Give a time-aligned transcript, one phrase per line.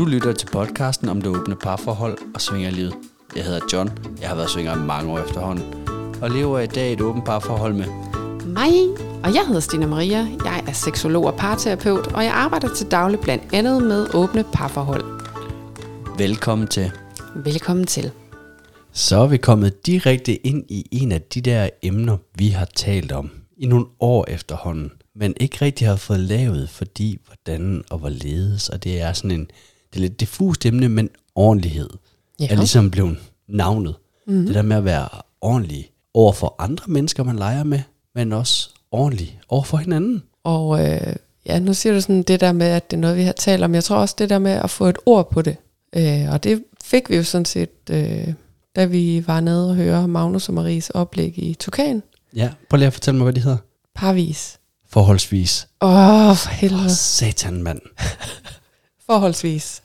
[0.00, 2.94] Du lytter til podcasten om det åbne parforhold og svingerlivet.
[3.36, 3.90] Jeg hedder John.
[4.20, 5.88] Jeg har været svinger i mange år efterhånden.
[6.22, 7.86] Og lever i dag et åbent parforhold med
[8.46, 8.72] Mig,
[9.24, 10.26] og jeg hedder Stina Maria.
[10.44, 15.04] Jeg er seksolog og parterapeut, og jeg arbejder til daglig blandt andet med åbne parforhold.
[16.18, 16.90] Velkommen til.
[17.36, 18.10] Velkommen til.
[18.92, 23.12] Så er vi kommet direkte ind i en af de der emner, vi har talt
[23.12, 28.68] om i nogle år efterhånden, men ikke rigtig har fået lavet, fordi hvordan og hvorledes,
[28.68, 29.48] og det er sådan en,
[29.92, 31.90] det er lidt diffust emne, men ordentlighed
[32.40, 32.46] Ja.
[32.50, 33.16] er ligesom blevet
[33.48, 33.94] navnet.
[34.26, 34.46] Mm-hmm.
[34.46, 35.08] Det der med at være
[35.40, 37.80] ordentlig over for andre mennesker, man leger med,
[38.14, 40.22] men også ordentlig over for hinanden.
[40.44, 43.22] Og øh, ja, nu siger du sådan det der med, at det er noget, vi
[43.22, 43.74] har talt om.
[43.74, 45.56] Jeg tror også det der med at få et ord på det.
[45.96, 48.28] Øh, og det fik vi jo sådan set, øh,
[48.76, 52.02] da vi var nede og høre Magnus og Maries oplæg i Tukan.
[52.36, 53.56] Ja, prøv lige at fortælle mig, hvad de hedder.
[53.94, 54.58] Parvis.
[54.88, 55.68] Forholdsvis.
[55.80, 55.90] Åh,
[56.30, 56.94] oh, for helvede.
[56.94, 57.80] satan, mand.
[59.10, 59.82] Forholdsvis.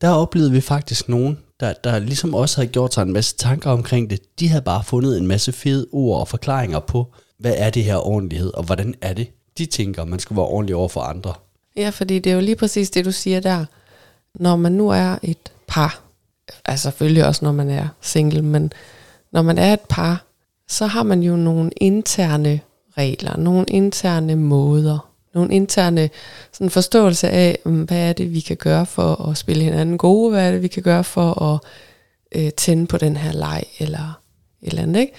[0.00, 3.70] Der oplevede vi faktisk nogen, der, der ligesom også havde gjort sig en masse tanker
[3.70, 4.40] omkring det.
[4.40, 7.96] De havde bare fundet en masse fede ord og forklaringer på, hvad er det her
[7.96, 9.28] ordentlighed, og hvordan er det?
[9.58, 11.34] De tænker, man skal være ordentlig over for andre.
[11.76, 13.64] Ja, fordi det er jo lige præcis det, du siger der.
[14.34, 16.00] Når man nu er et par,
[16.64, 18.72] altså selvfølgelig også når man er single, men
[19.32, 20.24] når man er et par,
[20.68, 22.60] så har man jo nogle interne
[22.98, 26.10] regler, nogle interne måder, nogle interne
[26.52, 30.30] sådan forståelse af, mm, hvad er det, vi kan gøre for at spille hinanden gode,
[30.30, 31.60] hvad er det, vi kan gøre for at
[32.34, 34.20] øh, tænde på den her leg, eller
[34.62, 35.12] et eller andet, ikke?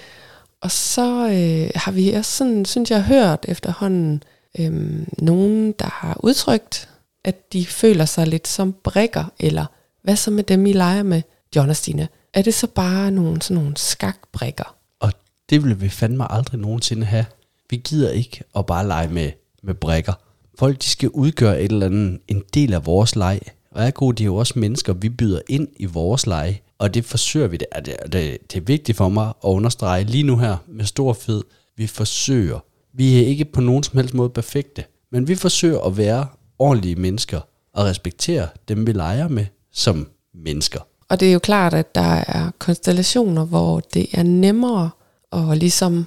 [0.60, 4.22] Og så øh, har vi også sådan, synes jeg, hørt efterhånden
[4.58, 6.88] øh, nogen, der har udtrykt,
[7.24, 9.66] at de føler sig lidt som brikker, eller
[10.02, 11.22] hvad så med dem, I leger med,
[11.56, 12.08] John og Stine?
[12.34, 14.76] Er det så bare nogle, sådan nogle skakbrikker?
[15.00, 15.12] Og
[15.50, 17.26] det vil vi fandme aldrig nogensinde have.
[17.70, 19.30] Vi gider ikke at bare lege med,
[19.62, 20.12] med brækker.
[20.58, 23.40] Folk de skal udgøre et eller andet, en del af vores leg.
[23.70, 26.60] Og er gode, de er jo også mennesker, vi byder ind i vores leg.
[26.78, 27.56] Og det forsøger vi.
[27.56, 30.84] Det er, det, det, det er vigtigt for mig at understrege lige nu her med
[30.84, 31.42] stor fed.
[31.76, 32.58] Vi forsøger.
[32.94, 34.84] Vi er ikke på nogen som helst måde perfekte.
[35.12, 36.26] Men vi forsøger at være
[36.58, 37.40] ordentlige mennesker
[37.74, 40.80] og respektere dem, vi leger med som mennesker.
[41.08, 44.90] Og det er jo klart, at der er konstellationer, hvor det er nemmere
[45.32, 46.06] at ligesom,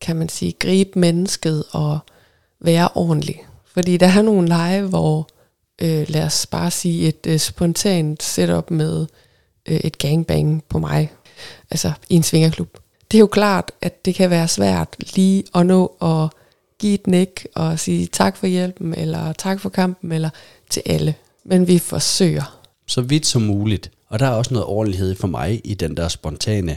[0.00, 1.98] kan man sige, gribe mennesket og
[2.60, 3.44] være ordentlig.
[3.74, 5.28] Fordi der er nogle lege, hvor,
[5.82, 9.06] øh, lad os bare sige, et øh, spontant setup med
[9.68, 11.12] øh, et gangbang på mig,
[11.70, 12.78] altså i en svingerklub.
[13.10, 16.28] Det er jo klart, at det kan være svært lige at nå at
[16.78, 20.30] give et nik og sige tak for hjælpen, eller tak for kampen, eller
[20.70, 21.14] til alle.
[21.44, 22.60] Men vi forsøger.
[22.86, 23.90] så vidt som muligt.
[24.08, 26.76] Og der er også noget ordentlighed for mig i den der spontane,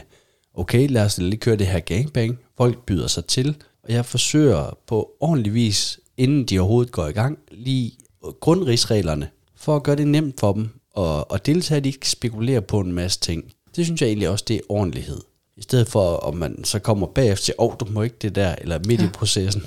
[0.54, 2.38] okay, lad os lige køre det her gangbang.
[2.56, 7.12] Folk byder sig til, og jeg forsøger på ordentlig vis, inden de overhovedet går i
[7.12, 7.92] gang, lige
[8.40, 12.60] grundrigsreglerne, for at gøre det nemt for dem, og, og deltage, at de ikke spekulerer
[12.60, 13.52] på en masse ting.
[13.76, 15.20] Det synes jeg egentlig også, det er ordentlighed.
[15.56, 18.34] I stedet for, at man så kommer bagefter siger, åh, oh, du må ikke det
[18.34, 19.06] der, eller midt ja.
[19.06, 19.62] i processen.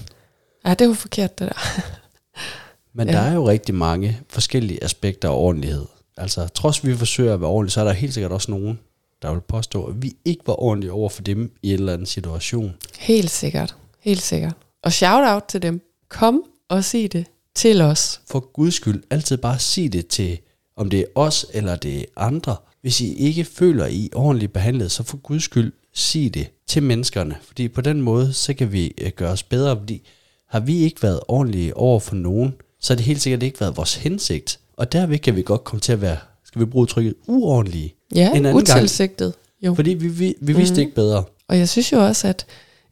[0.65, 1.81] Ja, det var forkert, det der.
[2.97, 3.13] Men ja.
[3.13, 5.85] der er jo rigtig mange forskellige aspekter af ordentlighed.
[6.17, 8.79] Altså, trods vi forsøger at være ordentlige, så er der helt sikkert også nogen,
[9.21, 12.05] der vil påstå, at vi ikke var ordentlige over for dem i en eller anden
[12.05, 12.73] situation.
[12.97, 13.75] Helt sikkert.
[14.05, 14.53] Helt sikkert.
[14.83, 15.81] Og shout out til dem.
[16.09, 18.21] Kom og sig det til os.
[18.27, 20.37] For guds skyld, altid bare sig det til,
[20.77, 22.55] om det er os eller det er andre.
[22.81, 26.83] Hvis I ikke føler, I er ordentligt behandlet, så for guds skyld, sig det til
[26.83, 27.35] menneskerne.
[27.41, 30.07] Fordi på den måde, så kan vi øh, gøre os bedre, fordi
[30.49, 33.77] har vi ikke været ordentlige over for nogen, så har det helt sikkert ikke været
[33.77, 34.59] vores hensigt.
[34.77, 37.95] Og derved kan vi godt komme til at være, skal vi bruge udtrykket, uordentlige.
[38.15, 39.33] Ja, utilsigtet.
[39.61, 39.73] Jo.
[39.75, 40.79] Fordi vi, vi, vi vidste Mhm.
[40.81, 41.23] ikke bedre.
[41.47, 42.45] Og jeg synes jo også, at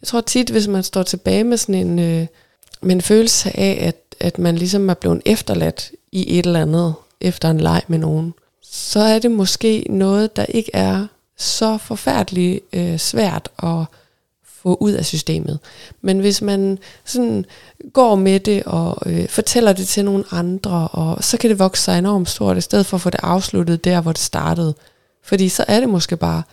[0.03, 2.27] jeg tror tit, hvis man står tilbage med sådan en, øh,
[2.81, 6.93] med en følelse af, at, at man ligesom er blevet efterladt i et eller andet
[7.21, 12.59] efter en leg med nogen, så er det måske noget, der ikke er så forfærdeligt
[12.73, 13.85] øh, svært at
[14.45, 15.59] få ud af systemet.
[16.01, 17.45] Men hvis man sådan
[17.93, 21.83] går med det og øh, fortæller det til nogle andre, og så kan det vokse
[21.83, 24.73] sig enormt stort, i stedet for at få det afsluttet der, hvor det startede.
[25.23, 26.43] Fordi så er det måske bare,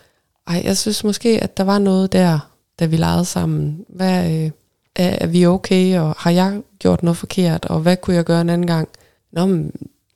[0.47, 2.50] ej, jeg synes måske, at der var noget der,
[2.81, 3.85] da vi legede sammen.
[3.88, 4.50] Hvad, øh,
[4.97, 8.41] er, er vi okay, og har jeg gjort noget forkert, og hvad kunne jeg gøre
[8.41, 8.88] en anden gang?
[9.32, 9.73] Nå, men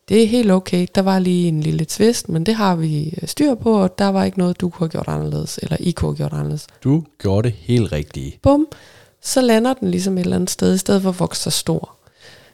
[0.09, 0.87] det er helt okay.
[0.95, 4.09] Der var lige en lille twist, men det har vi øh, styr på, og der
[4.09, 6.67] var ikke noget, du kunne have gjort anderledes, eller I kunne have gjort anderledes.
[6.85, 8.39] Du gjorde det helt rigtige.
[8.43, 8.67] Bum,
[9.23, 11.97] så lander den ligesom et eller andet sted, i stedet for at vokse sig stor.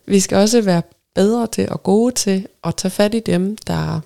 [0.06, 0.82] Vi skal også være
[1.14, 4.00] bedre til og gode til at tage fat i dem, der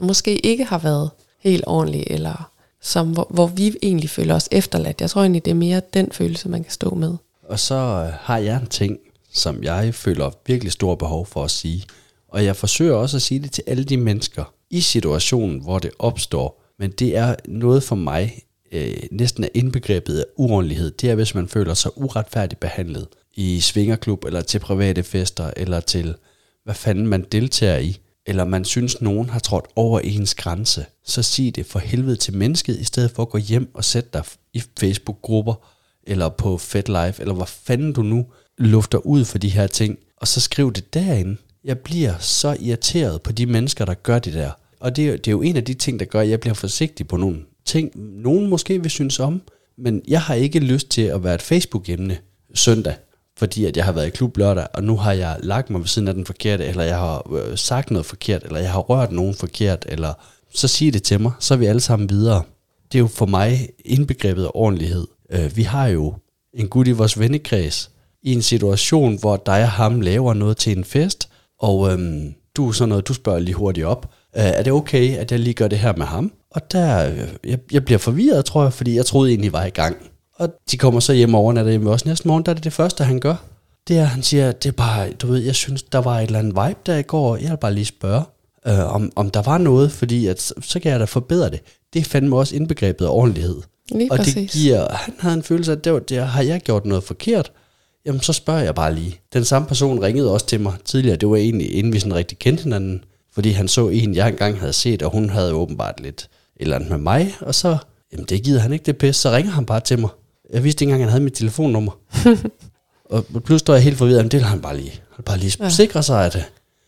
[0.00, 2.50] måske ikke har været helt ordentlige, eller
[2.82, 5.00] som, hvor, hvor vi egentlig føler os efterladt.
[5.00, 7.14] Jeg tror egentlig, det er mere den følelse, man kan stå med.
[7.42, 8.98] Og så øh, har jeg en ting,
[9.32, 11.84] som jeg føler virkelig stor behov for at sige.
[12.28, 15.90] Og jeg forsøger også at sige det til alle de mennesker, i situationen, hvor det
[15.98, 16.62] opstår.
[16.78, 18.42] Men det er noget for mig,
[18.72, 20.90] øh, næsten er indbegrebet af uordentlighed.
[20.90, 25.80] Det er, hvis man føler sig uretfærdigt behandlet i svingerklub, eller til private fester, eller
[25.80, 26.14] til
[26.64, 28.00] hvad fanden man deltager i,
[28.30, 32.36] eller man synes, nogen har trådt over ens grænse, så sig det for helvede til
[32.36, 34.24] mennesket, i stedet for at gå hjem og sætte dig
[34.54, 35.54] i Facebook-grupper,
[36.06, 38.26] eller på FedLife, eller hvad fanden du nu
[38.58, 41.36] lufter ud for de her ting, og så skriv det derinde.
[41.64, 44.50] Jeg bliver så irriteret på de mennesker, der gør det der.
[44.80, 46.54] Og det er, det er jo en af de ting, der gør, at jeg bliver
[46.54, 47.90] forsigtig på nogle ting,
[48.22, 49.42] nogen måske vil synes om,
[49.78, 52.16] men jeg har ikke lyst til at være et Facebook-emne
[52.54, 52.94] søndag,
[53.40, 55.88] fordi at jeg har været i klub lørdag, og nu har jeg lagt mig ved
[55.88, 59.12] siden af den forkerte, eller jeg har øh, sagt noget forkert, eller jeg har rørt
[59.12, 60.12] nogen forkert, eller
[60.54, 62.42] så sig det til mig, så er vi alle sammen videre.
[62.92, 65.06] Det er jo for mig indbegrebet af ordentlighed.
[65.30, 66.14] Øh, vi har jo
[66.54, 67.90] en gut i vores vennekreds,
[68.22, 71.28] i en situation, hvor dig og ham laver noget til en fest,
[71.60, 75.16] og øhm, du er sådan noget, du spørger lige hurtigt op, øh, er det okay,
[75.16, 76.32] at jeg lige gør det her med ham?
[76.50, 79.70] Og der, øh, jeg, jeg bliver forvirret, tror jeg, fordi jeg troede egentlig, var i
[79.70, 80.09] gang.
[80.40, 82.72] Og de kommer så hjem og overnatter hjemme også næste morgen, der er det det
[82.72, 83.34] første, han gør.
[83.88, 86.38] Det er, han siger, det er bare, du ved, jeg synes, der var et eller
[86.38, 88.22] andet vibe der i går, jeg vil bare lige spørge,
[88.66, 91.60] øh, om, om der var noget, fordi at, så, så kan jeg da forbedre det.
[91.92, 93.56] Det er fandme også indbegrebet af ordentlighed.
[93.92, 94.34] Lige og præcis.
[94.34, 97.04] det giver, han havde en følelse af, at det, var, det, har jeg gjort noget
[97.04, 97.52] forkert?
[98.06, 99.20] Jamen, så spørger jeg bare lige.
[99.32, 101.16] Den samme person ringede også til mig tidligere.
[101.16, 103.04] Det var egentlig, inden vi sådan rigtig kendte hinanden.
[103.32, 106.28] Fordi han så en, jeg engang havde set, og hun havde åbenbart lidt et
[106.62, 107.34] eller andet med mig.
[107.40, 107.78] Og så,
[108.12, 109.22] jamen det gider han ikke det pisse.
[109.22, 110.10] Så ringer han bare til mig.
[110.52, 111.92] Jeg vidste ikke engang, han havde mit telefonnummer.
[113.10, 114.16] og pludselig står jeg helt forvirret.
[114.18, 115.00] Jamen det vil han bare lige.
[115.16, 115.68] Han bare lige Ja.
[115.68, 116.42] sikre sig, at øh,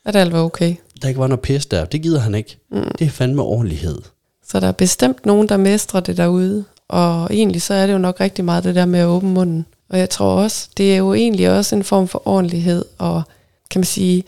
[0.05, 0.75] At alt var okay.
[1.03, 1.85] der ikke var noget pis der.
[1.85, 2.59] Det gider han ikke.
[2.70, 2.91] Mm.
[2.99, 3.99] Det er fandme ordentlighed.
[4.49, 6.64] Så der er bestemt nogen, der mestrer det derude.
[6.88, 9.67] Og egentlig så er det jo nok rigtig meget det der med at åbne munden.
[9.91, 12.85] Og jeg tror også, det er jo egentlig også en form for ordentlighed.
[12.99, 13.23] Og
[13.70, 14.25] kan man sige,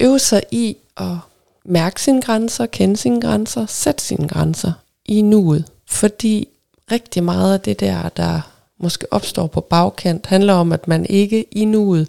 [0.00, 1.16] øve sig i at
[1.64, 4.72] mærke sine grænser, kende sine grænser, sætte sine grænser
[5.04, 5.64] i nuet.
[5.86, 6.48] Fordi
[6.92, 8.40] rigtig meget af det der, der
[8.78, 12.08] måske opstår på bagkant, handler om, at man ikke i nuet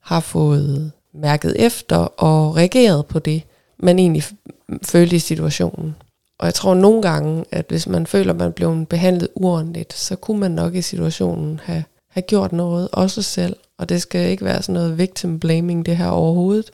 [0.00, 3.42] har fået mærket efter og reageret på det,
[3.78, 4.24] man egentlig
[4.82, 5.96] følte i situationen.
[6.38, 10.16] Og jeg tror nogle gange, at hvis man føler, at man blev behandlet uordentligt, så
[10.16, 13.56] kunne man nok i situationen have, have gjort noget, også selv.
[13.78, 16.70] Og det skal ikke være sådan noget victim blaming, det her overhovedet.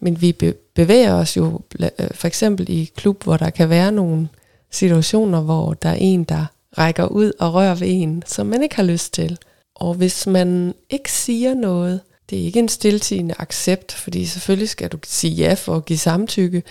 [0.00, 3.92] Men vi be- bevæger os jo øh, for eksempel i klub, hvor der kan være
[3.92, 4.28] nogle
[4.70, 6.46] situationer, hvor der er en, der
[6.78, 9.38] rækker ud og rører ved en, som man ikke har lyst til.
[9.74, 12.00] Og hvis man ikke siger noget,
[12.30, 15.98] det er ikke en stiltigende accept, fordi selvfølgelig skal du sige ja for at give
[15.98, 16.62] samtykke,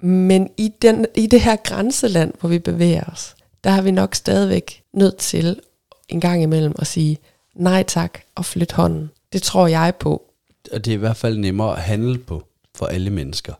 [0.00, 3.34] men i, den, i det her grænseland, hvor vi bevæger os,
[3.64, 5.60] der har vi nok stadigvæk nødt til
[6.08, 7.18] en gang imellem at sige
[7.54, 9.10] nej tak og flytte hånden.
[9.32, 10.22] Det tror jeg på.
[10.72, 12.42] Og det er i hvert fald nemmere at handle på
[12.74, 13.54] for alle mennesker.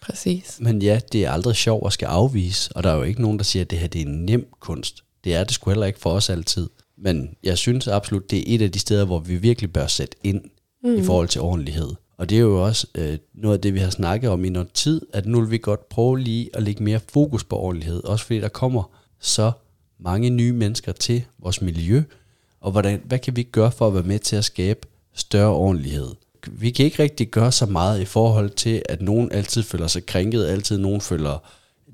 [0.00, 0.56] Præcis.
[0.60, 3.38] Men ja, det er aldrig sjovt at skal afvise, og der er jo ikke nogen,
[3.38, 5.03] der siger, at det her det er en nem kunst.
[5.24, 6.68] Det er det sgu heller ikke for os altid.
[6.98, 10.16] Men jeg synes absolut, det er et af de steder, hvor vi virkelig bør sætte
[10.22, 10.42] ind
[10.82, 10.96] mm.
[10.96, 11.90] i forhold til ordentlighed.
[12.16, 14.72] Og det er jo også øh, noget af det, vi har snakket om i noget
[14.72, 18.04] tid, at nu vil vi godt prøve lige at lægge mere fokus på ordentlighed.
[18.04, 18.90] Også fordi der kommer
[19.20, 19.52] så
[19.98, 22.02] mange nye mennesker til vores miljø,
[22.60, 26.08] og hvordan, hvad kan vi gøre for at være med til at skabe større ordentlighed?
[26.50, 30.06] Vi kan ikke rigtig gøre så meget i forhold til, at nogen altid føler sig
[30.06, 31.38] krænket, altid nogen føler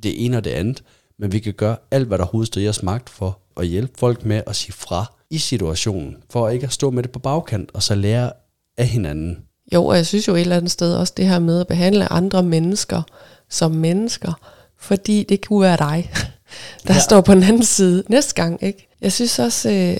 [0.03, 0.83] det ene og det andet,
[1.21, 3.93] men vi kan gøre alt, hvad der overhovedet står i os magt for at hjælpe
[3.99, 7.71] folk med at sige fra i situationen, for ikke at stå med det på bagkant,
[7.75, 8.33] og så lære
[8.77, 9.39] af hinanden.
[9.75, 12.13] Jo, og jeg synes jo et eller andet sted også det her med at behandle
[12.13, 13.03] andre mennesker
[13.49, 14.33] som mennesker,
[14.79, 16.11] fordi det kunne være dig,
[16.87, 16.95] der.
[16.95, 17.01] Ja.
[17.01, 18.63] står på den anden side næste gang.
[18.63, 18.89] ikke.
[19.01, 19.97] Jeg synes også, øh,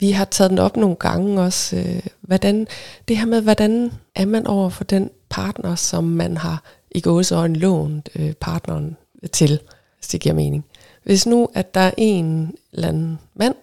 [0.00, 2.66] vi har taget den op nogle gange også, øh, hvordan,
[3.08, 7.58] det her med, hvordan er man over for den partner, som man har i gåseøjne
[7.58, 8.96] lånt øh, partneren
[9.32, 9.60] til,
[9.98, 10.64] hvis det giver mening.
[11.04, 13.54] Hvis nu, at der er en eller anden mand,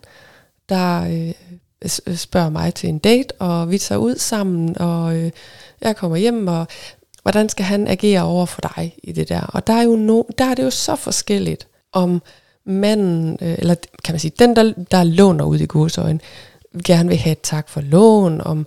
[0.70, 1.34] der øh,
[2.08, 5.32] øh, spørger mig til en date, og vi tager ud sammen, og øh,
[5.82, 6.68] jeg kommer hjem, og
[7.22, 9.42] hvordan skal han agere over for dig i det der?
[9.42, 12.22] Og der er, jo no, der er det jo så forskelligt, om
[12.66, 16.22] manden, øh, eller kan man sige, den, der, der låner ud i godsøjen,
[16.86, 18.66] gerne vil have et tak for lån, om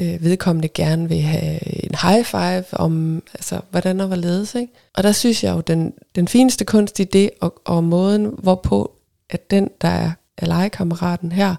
[0.00, 4.54] øh, vedkommende gerne vil have en high five, om altså, hvordan og hvorledes.
[4.54, 4.72] Ikke?
[4.94, 8.92] Og der synes jeg jo, den, den fineste kunst i det, og, og måden, hvorpå
[9.30, 11.54] at den, der er, er legekammeraten her,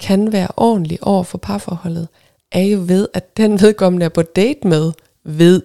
[0.00, 2.08] kan være ordentlig over for parforholdet,
[2.52, 4.92] er jo ved, at den vedkommende er på date med,
[5.24, 5.62] ved,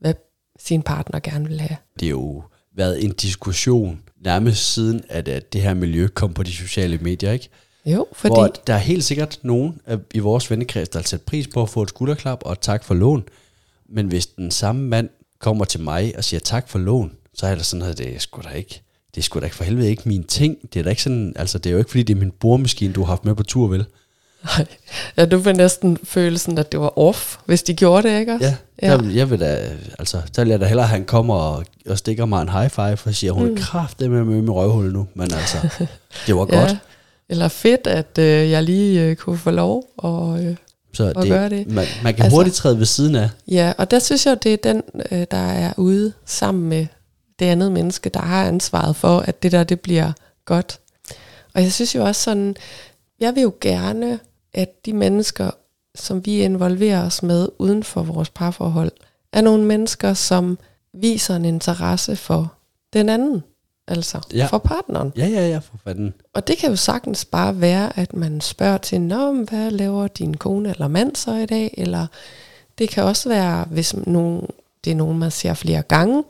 [0.00, 0.14] hvad
[0.58, 1.76] sin partner gerne vil have.
[2.00, 2.42] Det er jo
[2.76, 7.32] været en diskussion nærmest siden, at, at det her miljø kom på de sociale medier,
[7.32, 7.48] ikke?
[7.86, 8.34] Jo, fordi...
[8.34, 9.80] Hvor der er helt sikkert nogen
[10.14, 12.94] i vores vennekreds, der har sat pris på at få et skulderklap og tak for
[12.94, 13.24] lån.
[13.88, 17.54] Men hvis den samme mand kommer til mig og siger tak for lån, så er
[17.54, 18.82] det sådan noget, det er sgu da ikke,
[19.14, 20.56] det er sgu da ikke for helvede ikke min ting.
[20.72, 22.92] Det er da ikke sådan, altså det er jo ikke fordi, det er min boremaskine,
[22.92, 23.84] du har haft med på tur, vel?
[24.44, 24.66] Nej.
[25.16, 28.46] Ja, du vil næsten følelsen, at det var off, hvis de gjorde det, ikke også?
[28.46, 28.96] Ja, Ja.
[28.96, 31.98] Der, jeg vil da, altså, der vil jeg da hellere, at han kommer og, og
[31.98, 33.54] stikker mig en high five, og siger, hun mm.
[33.54, 35.08] er kraftig med med med røvhul nu.
[35.14, 35.86] Men altså,
[36.26, 36.76] det var godt.
[37.28, 39.84] Eller fedt, at øh, jeg lige øh, kunne få lov.
[39.96, 40.56] Og, øh,
[40.92, 41.66] Så at gøre det.
[41.70, 43.30] Man, man kan Altså- hurtigt træde ved siden af.
[43.48, 46.86] ja, og der synes jeg, det er den, øh, der er ude sammen med
[47.38, 50.12] det andet menneske, der har ansvaret for, at det der, det bliver
[50.44, 50.80] godt.
[51.54, 52.56] Og jeg synes jo også sådan,
[53.20, 54.18] jeg vil jo gerne,
[54.54, 55.50] at de mennesker,
[55.94, 58.92] som vi involverer os med uden for vores parforhold,
[59.32, 60.58] er nogle mennesker, som
[60.94, 62.52] viser en interesse for
[62.92, 63.42] den anden.
[63.88, 64.46] Altså ja.
[64.46, 65.12] For partneren.
[65.16, 66.14] Ja, ja, ja, for fanden.
[66.34, 70.36] Og det kan jo sagtens bare være, at man spørger til, Nå, hvad laver din
[70.36, 71.74] kone eller mand så i dag?
[71.78, 72.06] Eller
[72.78, 74.46] det kan også være, hvis nogen,
[74.84, 76.24] det er nogen, man ser flere gange,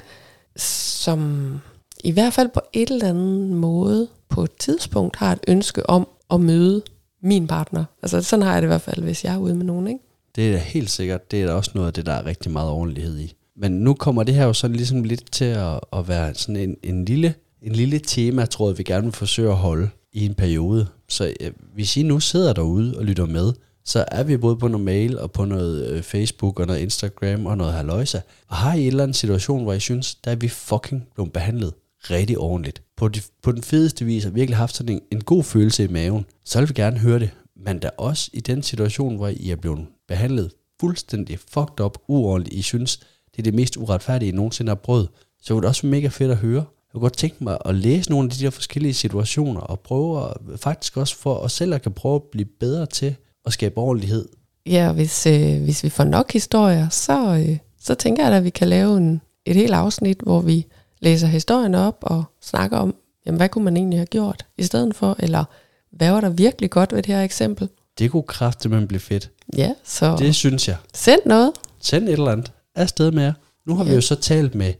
[0.56, 1.60] som
[2.04, 6.08] i hvert fald på et eller andet måde på et tidspunkt har et ønske om
[6.30, 6.82] at møde
[7.22, 7.84] min partner.
[8.02, 10.00] Altså sådan har jeg det i hvert fald, hvis jeg er ude med nogen, ikke?
[10.36, 12.52] Det er da helt sikkert, det er da også noget af det, der er rigtig
[12.52, 13.34] meget ordentlighed i.
[13.56, 16.76] Men nu kommer det her jo sådan ligesom lidt til at, at være sådan en,
[16.82, 20.34] en, lille, en lille tema, tror jeg, vi gerne vil forsøge at holde i en
[20.34, 20.86] periode.
[21.08, 23.52] Så øh, hvis I nu sidder derude og lytter med,
[23.84, 27.46] så er vi både på noget mail og på noget øh, Facebook og noget Instagram
[27.46, 28.20] og noget haløjsa.
[28.48, 31.32] Og har I en eller anden situation, hvor I synes, der er vi fucking blevet
[31.32, 31.72] behandlet
[32.10, 32.82] rigtig ordentligt.
[32.96, 35.88] På, de, på den fedeste vis har virkelig haft sådan en, en god følelse i
[35.88, 36.24] maven.
[36.44, 37.30] Så vil vi gerne høre det.
[37.56, 42.56] Men der også i den situation, hvor I er blevet behandlet fuldstændig fucked up, uordentligt,
[42.56, 43.00] I synes,
[43.36, 45.08] det er det mest uretfærdige, I nogensinde har prøvet,
[45.42, 46.54] så vil det også mega fedt at høre.
[46.60, 50.30] Jeg kunne godt tænke mig at læse nogle af de der forskellige situationer, og prøve
[50.30, 53.78] at, faktisk også for os selv at kan prøve at blive bedre til at skabe
[53.78, 54.28] ordentlighed.
[54.66, 58.36] Ja, og hvis, øh, hvis vi får nok historier, så, øh, så tænker jeg da,
[58.36, 60.66] at vi kan lave en, et helt afsnit, hvor vi
[61.00, 62.94] læser historien op og snakker om,
[63.26, 65.44] jamen, hvad kunne man egentlig have gjort i stedet for, eller
[65.92, 67.68] hvad var der virkelig godt ved det her eksempel?
[67.98, 69.30] Det kunne kraftigt blive fedt.
[69.56, 70.76] Ja, så Det synes jeg.
[70.94, 71.52] send noget.
[71.80, 73.32] Send et eller andet afsted med jer.
[73.66, 73.90] Nu har ja.
[73.90, 74.72] vi jo så talt med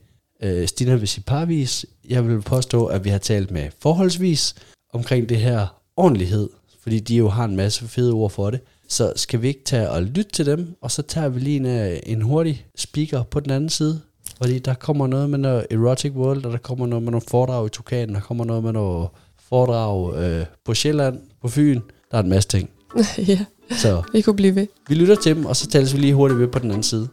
[0.42, 1.86] øh, Stina ved sit parvis.
[2.08, 4.54] Jeg vil påstå, at vi har talt med forholdsvis
[4.92, 6.48] omkring det her ordentlighed,
[6.82, 8.60] fordi de jo har en masse fede ord for det.
[8.88, 11.66] Så skal vi ikke tage og lytte til dem, og så tager vi lige en,
[11.66, 14.00] øh, en hurtig speaker på den anden side.
[14.42, 17.66] Fordi der kommer noget med noget erotic world, og der kommer noget med nogle foredrag
[17.66, 19.08] i Tukan, der kommer noget med noget
[19.48, 21.80] foredrag øh, på Sjælland, på Fyn.
[22.10, 22.70] Der er en masse ting.
[23.28, 24.66] ja, Så vi kunne blive ved.
[24.88, 27.08] vi lytter til dem, og så tales vi lige hurtigt ved på den anden side.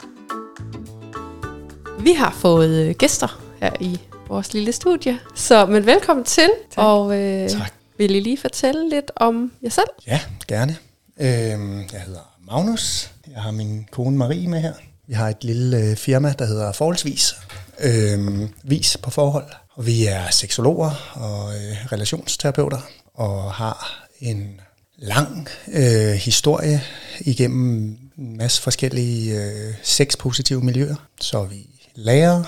[2.03, 6.49] Vi har fået øh, gæster her i vores lille studie, så men velkommen til.
[6.75, 6.85] Tak.
[6.85, 7.73] Og øh, Tak.
[7.97, 9.87] vil I lige fortælle lidt om jer selv?
[10.07, 10.77] Ja, gerne.
[11.19, 13.11] Øhm, jeg hedder Magnus.
[13.33, 14.73] Jeg har min kone Marie med her.
[15.07, 17.33] Vi har et lille øh, firma, der hedder Forholdsvis.
[17.79, 19.45] Øhm, vis på forhold.
[19.73, 22.79] Og vi er seksologer og øh, relationsterapeuter
[23.13, 24.61] og har en
[24.97, 26.81] lang øh, historie
[27.19, 30.95] igennem en masse forskellige øh, sexpositive miljøer.
[31.21, 32.43] Så vi lærer,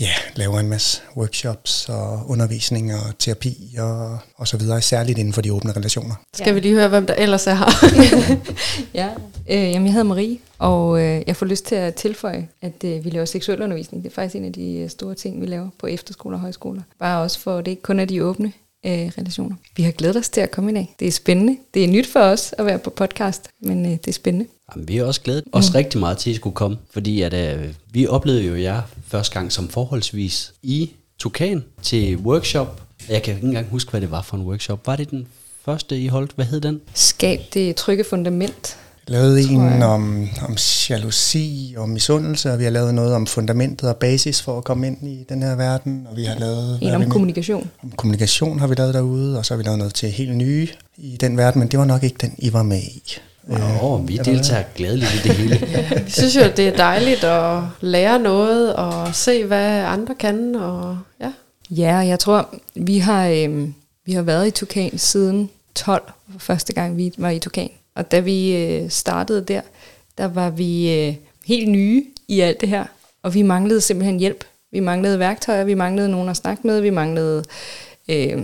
[0.00, 5.32] ja, laver en masse workshops og undervisning og terapi og, og så videre, særligt inden
[5.32, 6.14] for de åbne relationer.
[6.34, 7.66] Skal vi lige høre, hvem der ellers er her?
[8.94, 9.08] Ja,
[9.50, 13.04] øh, jamen jeg hedder Marie, og øh, jeg får lyst til at tilføje, at øh,
[13.04, 14.04] vi laver seksuel undervisning.
[14.04, 16.82] Det er faktisk en af de øh, store ting, vi laver på efterskoler og højskoler.
[16.98, 18.52] Bare også for, at det ikke kun er de åbne
[18.86, 19.56] øh, relationer.
[19.76, 20.94] Vi har glædet os til at komme i dag.
[20.98, 21.56] Det er spændende.
[21.74, 24.46] Det er nyt for os at være på podcast, men øh, det er spændende.
[24.74, 27.34] Jamen, vi er også glædet os rigtig meget til, at I skulle komme, fordi at,
[27.34, 32.82] øh, vi oplevede jo jer første gang som forholdsvis i Tukan til workshop.
[33.08, 34.86] Jeg kan ikke engang huske, hvad det var for en workshop.
[34.86, 35.28] Var det den
[35.64, 36.32] første, I holdt?
[36.32, 36.80] Hvad hed den?
[36.94, 38.76] Skab det trygge fundament.
[39.08, 40.56] Tror en om, om
[40.90, 44.86] jalousi og misundelse, og vi har lavet noget om fundamentet og basis for at komme
[44.86, 47.70] ind i den her verden, og vi har lavet En om vi kommunikation.
[47.82, 50.68] om kommunikation har vi lavet derude, og så har vi lavet noget til helt nye
[50.96, 53.18] i den verden, men det var nok ikke den, I var med i.
[53.50, 55.60] Åh, oh, vi deltager glædeligt i det hele.
[56.04, 60.54] Vi synes jo, det er dejligt at lære noget og se, hvad andre kan.
[60.54, 61.32] Og, ja.
[61.70, 63.68] Ja, jeg tror, vi har, øh,
[64.06, 67.70] vi har været i Tukan siden 12, for første gang vi var i Tukan.
[67.96, 69.60] Og da vi øh, startede der,
[70.18, 71.14] der var vi øh,
[71.46, 72.84] helt nye i alt det her.
[73.22, 74.44] Og vi manglede simpelthen hjælp.
[74.72, 77.44] Vi manglede værktøjer, vi manglede nogen at snakke med, vi manglede
[78.08, 78.42] øh,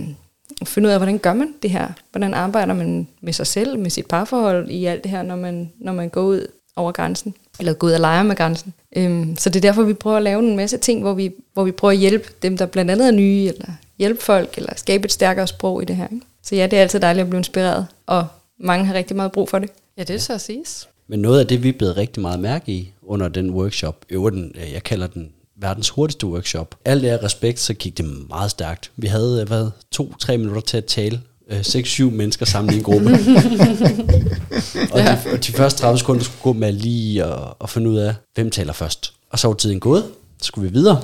[0.61, 1.87] at finde ud af, hvordan gør man det her?
[2.11, 5.71] Hvordan arbejder man med sig selv, med sit parforhold i alt det her, når man,
[5.79, 7.33] når man går ud over grænsen?
[7.59, 8.73] Eller går ud og leger med grænsen.
[8.95, 11.63] Øhm, så det er derfor, vi prøver at lave en masse ting, hvor vi, hvor
[11.63, 13.67] vi prøver at hjælpe dem, der blandt andet er nye, eller
[13.97, 16.07] hjælpe folk, eller skabe et stærkere sprog i det her.
[16.11, 16.25] Ikke?
[16.43, 18.27] Så ja, det er altid dejligt at blive inspireret, og
[18.63, 19.69] mange har rigtig meget brug for det.
[19.97, 20.87] ja, det er så at siges.
[21.07, 24.55] Men noget af det, vi er blevet rigtig meget mærke i under den workshop, den,
[24.55, 26.75] øh, jeg kalder den verdens hurtigste workshop.
[26.85, 28.91] Alt er respekt, så gik det meget stærkt.
[28.97, 31.21] Vi havde, øh, hvad, to-tre minutter til at tale.
[31.49, 33.09] Øh, Seks-syv mennesker sammen i en gruppe.
[34.93, 37.97] og, de, og de første 30 sekunder skulle gå med lige at, at finde ud
[37.97, 39.13] af, hvem taler først.
[39.29, 40.03] Og så var tiden gået,
[40.41, 41.03] så skulle vi videre.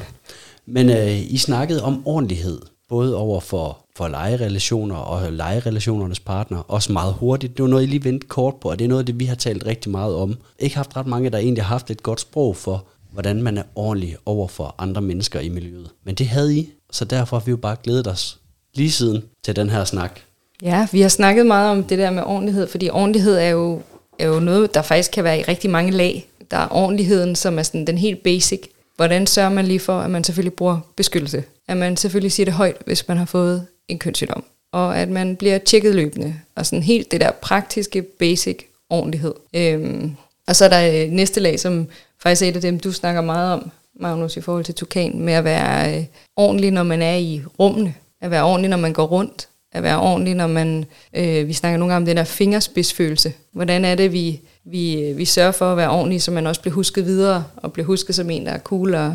[0.65, 2.59] Men øh, I snakkede om ordentlighed,
[2.89, 7.57] både over for, for legerelationer og legerelationernes partner, også meget hurtigt.
[7.57, 9.35] Det var noget, I lige vendte kort på, og det er noget det, vi har
[9.35, 10.35] talt rigtig meget om.
[10.59, 13.63] Ikke haft ret mange, der egentlig har haft et godt sprog for, hvordan man er
[13.75, 15.89] ordentlig over for andre mennesker i miljøet.
[16.03, 18.39] Men det havde I, så derfor har vi jo bare glædet os
[18.75, 20.19] lige siden til den her snak.
[20.61, 23.81] Ja, vi har snakket meget om det der med ordentlighed, fordi ordentlighed er jo,
[24.19, 26.29] er jo noget, der faktisk kan være i rigtig mange lag.
[26.51, 28.61] Der er ordentligheden, som er sådan den helt basic.
[28.95, 31.43] Hvordan sørger man lige for, at man selvfølgelig bruger beskyttelse?
[31.69, 34.43] At man selvfølgelig siger det højt, hvis man har fået en kønssygdom.
[34.71, 36.35] Og at man bliver tjekket løbende.
[36.55, 38.57] Og sådan helt det der praktiske, basic
[38.89, 39.33] ordentlighed.
[39.53, 40.15] Øhm,
[40.47, 41.87] og så er der øh, næste lag, som
[42.23, 45.33] faktisk er et af dem, du snakker meget om, Magnus, i forhold til Tukan, med
[45.33, 47.93] at være øh, ordentlig, når man er i rummene.
[48.21, 49.47] At være ordentlig, når man går rundt.
[49.71, 50.85] At være ordentlig, når man...
[51.13, 53.33] Øh, vi snakker nogle gange om den der fingerspidsfølelse.
[53.51, 56.61] Hvordan er det, vi, vi, øh, vi sørger for at være ordentlig, så man også
[56.61, 59.11] bliver husket videre, og bliver husket som en, der er cool at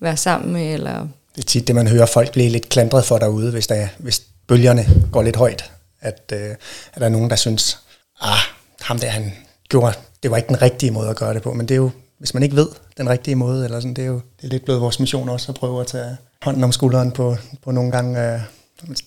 [0.00, 1.06] være sammen med, eller
[1.38, 4.22] det er tit det, man hører folk blive lidt klandret for derude, hvis, der, hvis
[4.46, 5.70] bølgerne går lidt højt.
[6.00, 6.50] At, øh,
[6.92, 7.78] at der er nogen, der synes,
[8.20, 8.38] ah,
[8.80, 9.32] ham der, han
[9.68, 9.92] gjorde,
[10.22, 11.52] det var ikke den rigtige måde at gøre det på.
[11.52, 14.08] Men det er jo, hvis man ikke ved den rigtige måde, eller sådan, det er
[14.08, 17.10] jo det er lidt blevet vores mission også, at prøve at tage hånden om skulderen
[17.12, 18.34] på, på nogle gange.
[18.34, 18.40] Øh,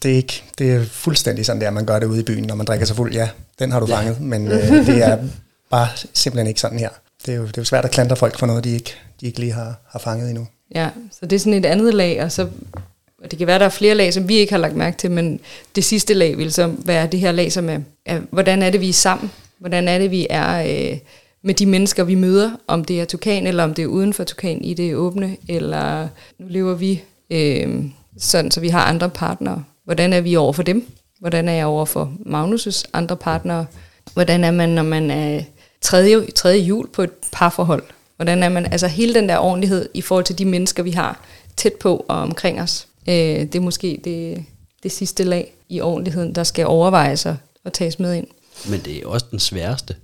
[0.04, 2.56] det er, ikke, det er fuldstændig sådan der, man gør det ude i byen, når
[2.56, 3.14] man drikker sig fuld.
[3.14, 5.18] Ja, den har du fanget, men øh, det er
[5.70, 6.90] bare simpelthen ikke sådan her.
[7.26, 9.26] Det er jo, det er jo svært at klandre folk for noget, de ikke, de
[9.26, 10.48] ikke lige har, har fanget endnu.
[10.76, 12.48] Ja, så det er sådan et andet lag, og så
[13.24, 15.12] og det kan være, der er flere lag, som vi ikke har lagt mærke til,
[15.12, 15.40] men
[15.76, 18.82] det sidste lag vil så være det her lag, som er, er hvordan er det,
[18.82, 19.32] vi er sammen?
[19.60, 20.62] Hvordan er det, vi er
[20.92, 20.98] øh,
[21.44, 22.52] med de mennesker, vi møder?
[22.68, 26.08] Om det er Tukan, eller om det er uden for Tukan i det åbne, eller
[26.40, 27.86] nu lever vi øh,
[28.18, 29.64] sådan, så vi har andre partnere.
[29.86, 30.88] Hvordan er vi over for dem?
[31.20, 33.66] Hvordan er jeg over for Magnus' andre partnere?
[34.14, 35.42] Hvordan er man, når man er
[35.82, 37.84] tredje, tredje jul på et parforhold?
[38.22, 41.26] Hvordan er man, altså hele den der ordentlighed i forhold til de mennesker, vi har
[41.58, 42.88] tæt på og omkring os.
[43.08, 44.46] Øh, det er måske det,
[44.84, 48.28] det sidste lag i ordentligheden, der skal overvejes og, og tages med ind.
[48.70, 49.96] Men det er også den sværeste.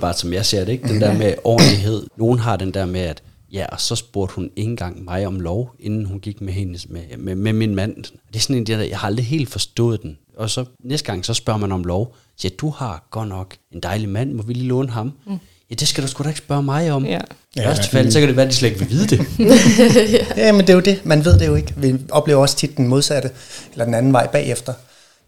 [0.00, 0.88] bare som jeg ser det, ikke?
[0.88, 2.06] Den der med ordentlighed.
[2.16, 5.40] Nogen har den der med, at ja, og så spurgte hun ikke engang mig om
[5.40, 7.96] lov, inden hun gik med, hendes, med, med, med min mand.
[8.04, 10.18] Det er sådan en der, jeg har aldrig helt forstået den.
[10.36, 12.16] Og så næste gang, så spørger man om lov.
[12.44, 15.12] Ja, du har godt nok en dejlig mand, må vi lige låne ham?
[15.26, 15.38] Mm.
[15.70, 17.04] Ja, det skal du sgu da ikke spørge mig om.
[17.06, 17.18] Ja.
[17.56, 19.26] I værste fald, så kan det være, at de slet ikke vil vide det.
[20.36, 21.00] Ja, men det er jo det.
[21.04, 21.74] Man ved det jo ikke.
[21.76, 23.30] Vi oplever også tit den modsatte,
[23.72, 24.72] eller den anden vej bagefter.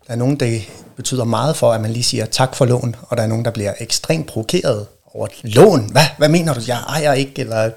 [0.07, 0.63] Der er nogen, det
[0.97, 3.51] betyder meget for, at man lige siger tak for lån, og der er nogen, der
[3.51, 5.89] bliver ekstremt provokeret over lån.
[5.93, 6.03] Hvad?
[6.19, 6.61] Hvad mener du?
[6.67, 7.71] Jeg ejer ikke, eller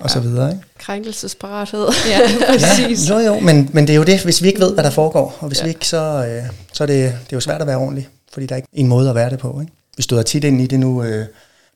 [0.00, 0.48] og så videre.
[0.50, 0.62] Ikke?
[0.78, 1.86] Krænkelsesparathed.
[2.10, 2.18] Ja,
[2.52, 3.08] præcis.
[3.10, 4.90] Ja, jo, jo, men, men det er jo det, hvis vi ikke ved, hvad der
[4.90, 5.62] foregår, og hvis Ja.
[5.62, 5.66] ja.
[5.66, 8.46] vi ikke, så, øh, så er det, det er jo svært at være ordentlig, fordi
[8.46, 9.60] der er ikke en måde at være det på.
[9.60, 9.72] Ikke?
[9.96, 11.26] Vi støder tit ind i det nu, øh,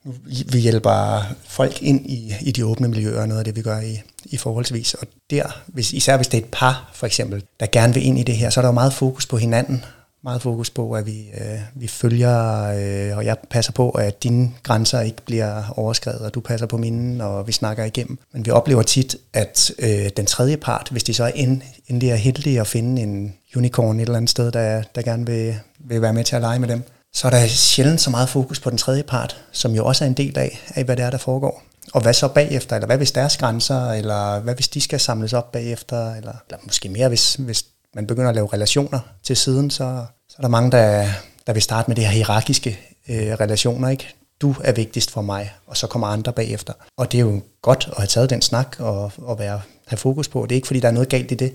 [0.04, 3.80] nu vi hjælper folk ind i, i de åbne miljøer, noget af det, vi gør
[3.80, 4.94] i, i forholdsvis.
[4.94, 8.18] Og der, hvis, især hvis det er et par, for eksempel, der gerne vil ind
[8.18, 9.84] i det her, så er der jo meget fokus på hinanden,
[10.24, 14.50] meget fokus på, at vi, øh, vi følger, øh, og jeg passer på, at dine
[14.62, 18.18] grænser ikke bliver overskrevet, og du passer på mine, og vi snakker igennem.
[18.32, 22.16] Men vi oplever tit, at øh, den tredje part, hvis de så end, endelig er
[22.16, 26.12] heldige at finde en unicorn et eller andet sted, der, der gerne vil, vil være
[26.12, 26.82] med til at lege med dem,
[27.14, 30.09] så er der sjældent så meget fokus på den tredje part, som jo også er
[30.09, 31.62] en del af, af hvad det er, der foregår.
[31.92, 35.33] Og hvad så bagefter, eller hvad hvis deres grænser, eller hvad hvis de skal samles
[35.33, 39.70] op bagefter, eller, eller måske mere, hvis, hvis man begynder at lave relationer til siden,
[39.70, 41.07] så, så er der mange, der,
[41.46, 44.14] der vil starte med det her hierarkiske øh, relationer, ikke?
[44.40, 46.73] Du er vigtigst for mig, og så kommer andre bagefter.
[46.96, 50.29] Og det er jo godt at have taget den snak og, og være, have fokus
[50.29, 50.42] på.
[50.42, 51.55] Det er ikke, fordi der er noget galt i det,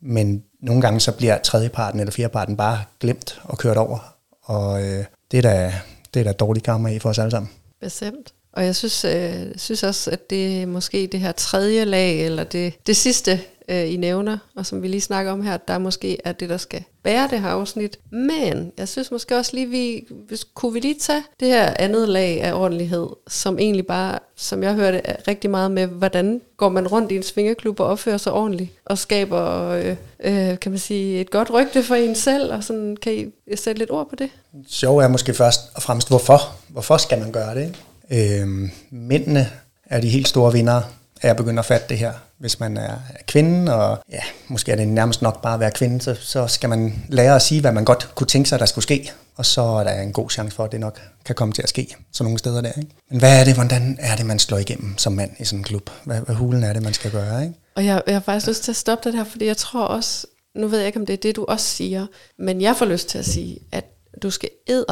[0.00, 4.17] men nogle gange så bliver tredjeparten eller fjerdeparten bare glemt og kørt over.
[4.48, 5.74] Og øh, det er da,
[6.14, 7.50] det er da dårlig karma i for os alle sammen.
[7.80, 8.34] Bestemt.
[8.52, 12.44] Og jeg synes, øh, synes også, at det er måske det her tredje lag, eller
[12.44, 16.18] det, det sidste, øh, I nævner, og som vi lige snakker om her, der måske
[16.24, 17.98] er det, der skal bære det her afsnit.
[18.10, 22.08] Men jeg synes måske også lige, vi, hvis, kunne vi lige tage det her andet
[22.08, 26.68] lag af ordentlighed, som egentlig bare, som jeg hørte, er rigtig meget med, hvordan går
[26.68, 30.78] man rundt i en svingerklub og opfører sig ordentligt, og skaber, øh, øh, kan man
[30.78, 34.16] sige, et godt rygte for en selv, og sådan, kan I sætte lidt ord på
[34.16, 34.30] det?
[34.68, 36.38] Sjov er måske først og fremmest, hvorfor?
[36.68, 37.66] Hvorfor skal man gøre det?
[38.10, 38.40] Ikke?
[38.40, 39.50] Øhm, mændene
[39.84, 40.82] er de helt store vinder
[41.22, 42.12] af at begynde at fatte det her.
[42.40, 42.96] Hvis man er
[43.26, 46.68] kvinde, og ja, måske er det nærmest nok bare at være kvinde, så, så skal
[46.68, 49.12] man lære at sige, hvad man godt kunne tænke sig, der skulle ske.
[49.36, 51.68] Og så er der en god chance for, at det nok kan komme til at
[51.68, 52.72] ske så nogle steder der.
[52.72, 52.90] Ikke?
[53.10, 55.64] Men hvad er det, hvordan er det, man slår igennem som mand i sådan en
[55.64, 55.90] klub?
[56.04, 57.42] Hvad, hvad hulen er det, man skal gøre?
[57.42, 57.54] Ikke?
[57.74, 60.26] Og jeg, jeg har faktisk lyst til at stoppe det her, fordi jeg tror også,
[60.54, 62.06] nu ved jeg ikke, om det er det, du også siger,
[62.38, 63.84] men jeg får lyst til at sige, at
[64.22, 64.50] du skal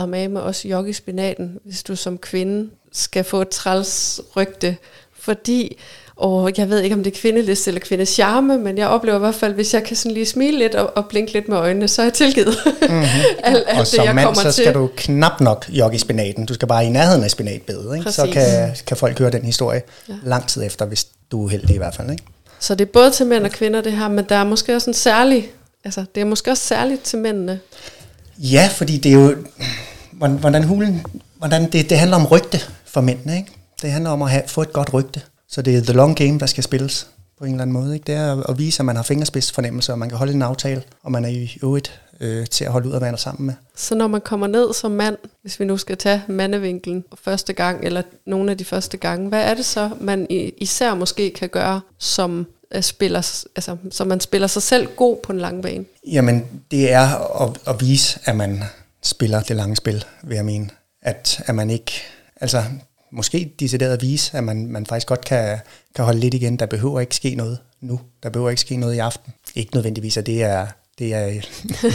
[0.08, 4.76] med også jogge i spinaten, hvis du som kvinde skal få et træls rygte,
[5.20, 5.78] fordi
[6.16, 9.20] og jeg ved ikke, om det er kvindelist eller kvindes charme, men jeg oplever i
[9.20, 11.88] hvert fald, hvis jeg kan sådan lige smile lidt og, og blinke lidt med øjnene,
[11.88, 12.56] så er jeg tilgivet.
[12.64, 13.02] Mm-hmm.
[13.44, 14.74] alt, alt og det, som jeg mand, så skal til.
[14.74, 16.46] du knap nok jogge i spinaten.
[16.46, 17.96] Du skal bare i nærheden af spinatbedet.
[17.96, 18.12] Ikke?
[18.12, 20.14] Så kan, kan folk høre den historie ja.
[20.22, 22.10] lang tid efter, hvis du er heldig i hvert fald.
[22.10, 22.22] Ikke?
[22.58, 24.90] Så det er både til mænd og kvinder det her, men der er måske også
[24.90, 25.50] en særlig,
[25.84, 27.60] altså det er måske også særligt til mændene.
[28.38, 29.34] Ja, fordi det er jo,
[30.12, 31.06] hvordan hulen,
[31.38, 33.50] hvordan det, det handler om rygte for mændene, ikke?
[33.82, 35.20] Det handler om at have, få et godt rygte.
[35.48, 37.06] Så det er the long game, der skal spilles
[37.38, 37.94] på en eller anden måde.
[37.94, 38.04] Ikke?
[38.06, 41.12] Det er at vise, at man har fingerspidsfornemmelse, og man kan holde en aftale, og
[41.12, 43.54] man er i øvrigt øh, til at holde ud og være sammen med.
[43.76, 47.84] Så når man kommer ned som mand, hvis vi nu skal tage mandevinkelen første gang,
[47.84, 50.26] eller nogle af de første gange, hvad er det så, man
[50.58, 55.32] især måske kan gøre som øh, spiller, altså, så man spiller sig selv god på
[55.32, 55.84] en lang bane?
[56.06, 58.62] Jamen, det er at, at vise, at man
[59.02, 60.68] spiller det lange spil, vil jeg mene.
[61.02, 61.92] At, at man ikke,
[62.40, 62.62] altså
[63.16, 65.58] måske decideret at vise, at man, man faktisk godt kan,
[65.94, 66.56] kan holde lidt igen.
[66.56, 68.00] Der behøver ikke ske noget nu.
[68.22, 69.32] Der behøver ikke ske noget i aften.
[69.54, 70.66] Ikke nødvendigvis, at det er,
[70.98, 71.40] det er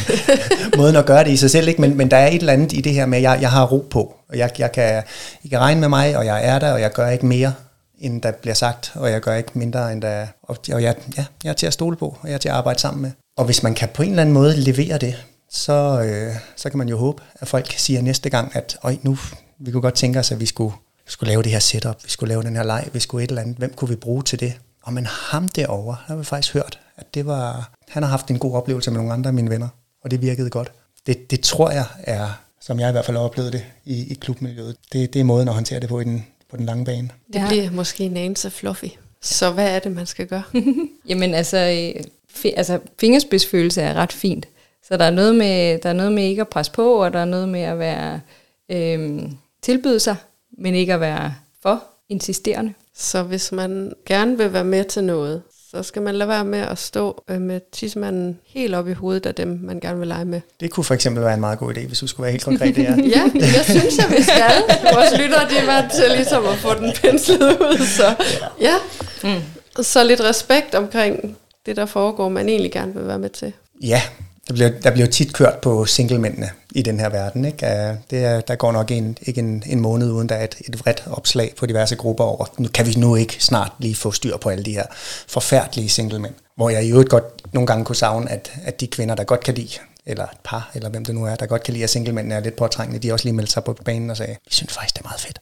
[0.77, 1.81] måden at gøre det i sig selv, ikke?
[1.81, 3.65] Men, men der er et eller andet i det her med, at jeg, jeg har
[3.65, 5.03] ro på, og jeg, jeg kan,
[5.43, 7.53] I kan regne med mig, og jeg er der, og jeg gør ikke mere,
[7.99, 11.25] end der bliver sagt, og jeg gør ikke mindre, end der og, og jeg, ja,
[11.43, 13.12] jeg er til at stole på, og jeg er til at arbejde sammen med.
[13.38, 16.77] Og hvis man kan på en eller anden måde levere det, så, øh, så kan
[16.77, 19.17] man jo håbe, at folk siger næste gang, at Øj, nu
[19.60, 20.73] vi kunne godt tænke os, at vi skulle
[21.12, 23.41] skulle lave det her setup, vi skulle lave den her leg, vi skulle et eller
[23.41, 24.54] andet, hvem kunne vi bruge til det?
[24.84, 28.39] Og men ham derovre, har vi faktisk hørt, at det var, han har haft en
[28.39, 29.67] god oplevelse med nogle andre af mine venner,
[30.04, 30.71] og det virkede godt.
[31.08, 34.13] Det, det tror jeg er, som jeg i hvert fald har oplevet det i, i
[34.13, 37.10] klubmiljøet, det, det er måden at håndtere det på i den, på den lange bane.
[37.34, 37.47] Det ja.
[37.47, 38.86] bliver måske en anelse fluffy.
[39.21, 40.43] Så hvad er det, man skal gøre?
[41.10, 44.47] Jamen altså, øh, fi, altså fingerspidsfølelse er ret fint.
[44.88, 47.19] Så der er, noget med, der er noget med ikke at presse på, og der
[47.19, 48.21] er noget med at være
[48.69, 49.21] øh,
[49.62, 50.15] tilbyde sig
[50.57, 52.73] men ikke at være for insisterende.
[52.95, 56.59] Så hvis man gerne vil være med til noget, så skal man lade være med
[56.59, 60.25] at stå øh, med tidsmanden helt op i hovedet af dem, man gerne vil lege
[60.25, 60.41] med.
[60.59, 62.75] Det kunne for eksempel være en meget god idé, hvis du skulle være helt konkret
[62.75, 62.95] det her.
[63.15, 64.51] ja, jeg synes, at vi skal.
[64.93, 67.85] Vores lyttere, de er vant til ligesom at få den penslet ud.
[67.85, 68.15] Så
[68.61, 68.75] ja,
[69.23, 69.83] mm.
[69.83, 73.53] så lidt respekt omkring det, der foregår, man egentlig gerne vil være med til.
[73.81, 74.01] Ja,
[74.47, 77.45] der bliver, der bliver tit kørt på singlemændene i den her verden.
[77.45, 77.97] Ikke?
[78.10, 80.79] Det er, der går nok en, ikke en, en måned uden der er et, et
[80.79, 84.38] vredt opslag på diverse grupper over, nu kan vi nu ikke snart lige få styr
[84.38, 84.86] på alle de her
[85.27, 86.34] forfærdelige singlemænd.
[86.55, 89.43] Hvor jeg i øvrigt godt nogle gange kunne savne, at, at de kvinder, der godt
[89.43, 91.89] kan lide, eller et par, eller hvem det nu er, der godt kan lide, at
[91.89, 94.73] singlemændene er lidt påtrængende, de også lige meldte sig på banen og sagde, vi synes
[94.73, 95.39] faktisk, det er meget fedt.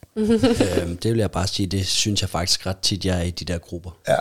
[0.82, 3.32] øhm, det vil jeg bare sige, det synes jeg faktisk ret tit, jeg er i
[3.32, 3.92] de der grupper.
[4.08, 4.15] Ja.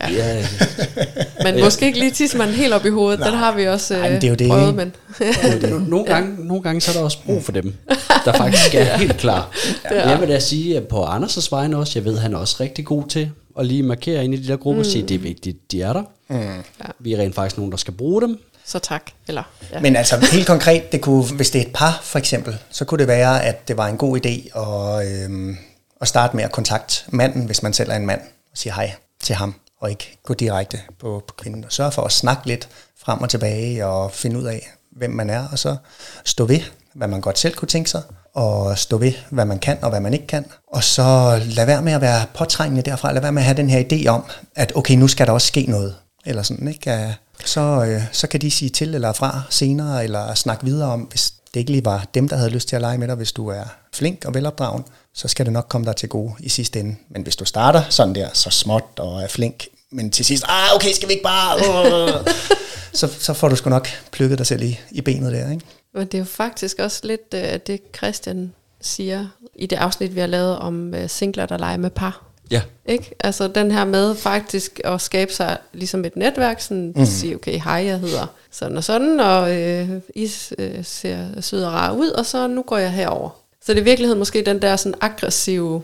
[0.00, 0.08] Ja.
[0.08, 0.46] ja.
[1.44, 1.64] men ja.
[1.64, 3.30] måske ikke lige tidsmanden helt op i hovedet, Nej.
[3.30, 4.74] den har vi også men det er jo det, prøvet.
[4.74, 4.94] Men.
[5.90, 7.74] nogle, gange, nogle gange så er der også brug for dem,
[8.24, 9.50] der faktisk er helt klar.
[9.90, 10.08] Ja.
[10.08, 12.84] Jeg vil da sige at på Anders' vegne også, jeg ved, han er også rigtig
[12.84, 14.86] god til at lige markere ind i de der grupper, mm.
[14.86, 16.02] og sige, det er vigtigt, de er der.
[16.28, 16.36] Mm.
[16.38, 16.84] Ja.
[16.98, 18.38] Vi er rent faktisk nogen, der skal bruge dem.
[18.64, 19.02] Så tak.
[19.28, 19.80] Eller, ja.
[19.80, 22.98] Men altså helt konkret, det kunne, hvis det er et par for eksempel, så kunne
[22.98, 25.56] det være, at det var en god idé at, øhm,
[26.00, 28.92] at starte med at kontakte manden, hvis man selv er en mand, og sige hej
[29.22, 31.64] til ham og ikke gå direkte på, på kvinden.
[31.64, 32.68] Og sørge for at snakke lidt
[33.04, 35.76] frem og tilbage og finde ud af, hvem man er, og så
[36.24, 36.60] stå ved,
[36.94, 38.02] hvad man godt selv kunne tænke sig,
[38.34, 40.44] og stå ved, hvad man kan og hvad man ikke kan.
[40.72, 43.70] Og så lad være med at være påtrængende derfra, lad være med at have den
[43.70, 47.16] her idé om, at okay, nu skal der også ske noget, eller sådan, ikke?
[47.44, 51.32] Så, øh, så kan de sige til eller fra senere, eller snakke videre om, hvis
[51.54, 53.48] det ikke lige var dem, der havde lyst til at lege med dig, hvis du
[53.48, 53.64] er
[53.94, 56.96] flink og velopdragen, så skal det nok komme dig til gode i sidste ende.
[57.10, 60.74] Men hvis du starter sådan der, så småt og er flink, men til sidst, ah,
[60.74, 61.56] okay, skal vi ikke bare...
[61.56, 62.26] Uh,
[63.00, 65.64] så, så får du sgu nok plukket dig selv i, i benet der, ikke?
[65.94, 70.20] Men det er jo faktisk også lidt uh, det, Christian siger i det afsnit, vi
[70.20, 72.30] har lavet om uh, singler, der leger med par.
[72.50, 72.62] Ja.
[72.86, 73.14] Ikke?
[73.20, 77.04] Altså den her med faktisk at skabe sig ligesom et netværk, sådan mm.
[77.04, 81.72] sige, okay, hej, jeg hedder sådan og sådan, og øh, I øh, ser sød og
[81.72, 83.39] rar ud, og så nu går jeg herover.
[83.62, 85.82] Så det er i virkeligheden måske den der sådan aggressive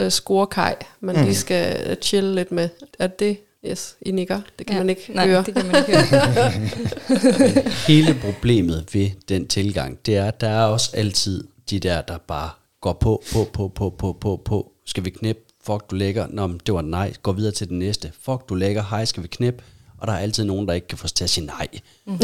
[0.00, 1.22] øh, scorekaj, man mm.
[1.22, 2.68] lige skal chille lidt med.
[2.98, 4.40] Er det Yes, I nikker.
[4.58, 5.42] Det kan ja, man ikke nej, høre.
[5.46, 6.52] det kan man ikke høre.
[7.88, 12.18] Hele problemet ved den tilgang, det er, at der er også altid de der, der
[12.18, 14.72] bare går på, på, på, på, på, på, på.
[14.86, 17.78] Skal vi knæppe fuck, du lækker, Nå, men det var nej, gå videre til den
[17.78, 19.62] næste, fuck, du lækker, hej, skal vi knip?
[20.00, 21.66] Og der er altid nogen, der ikke kan få os til at sige nej.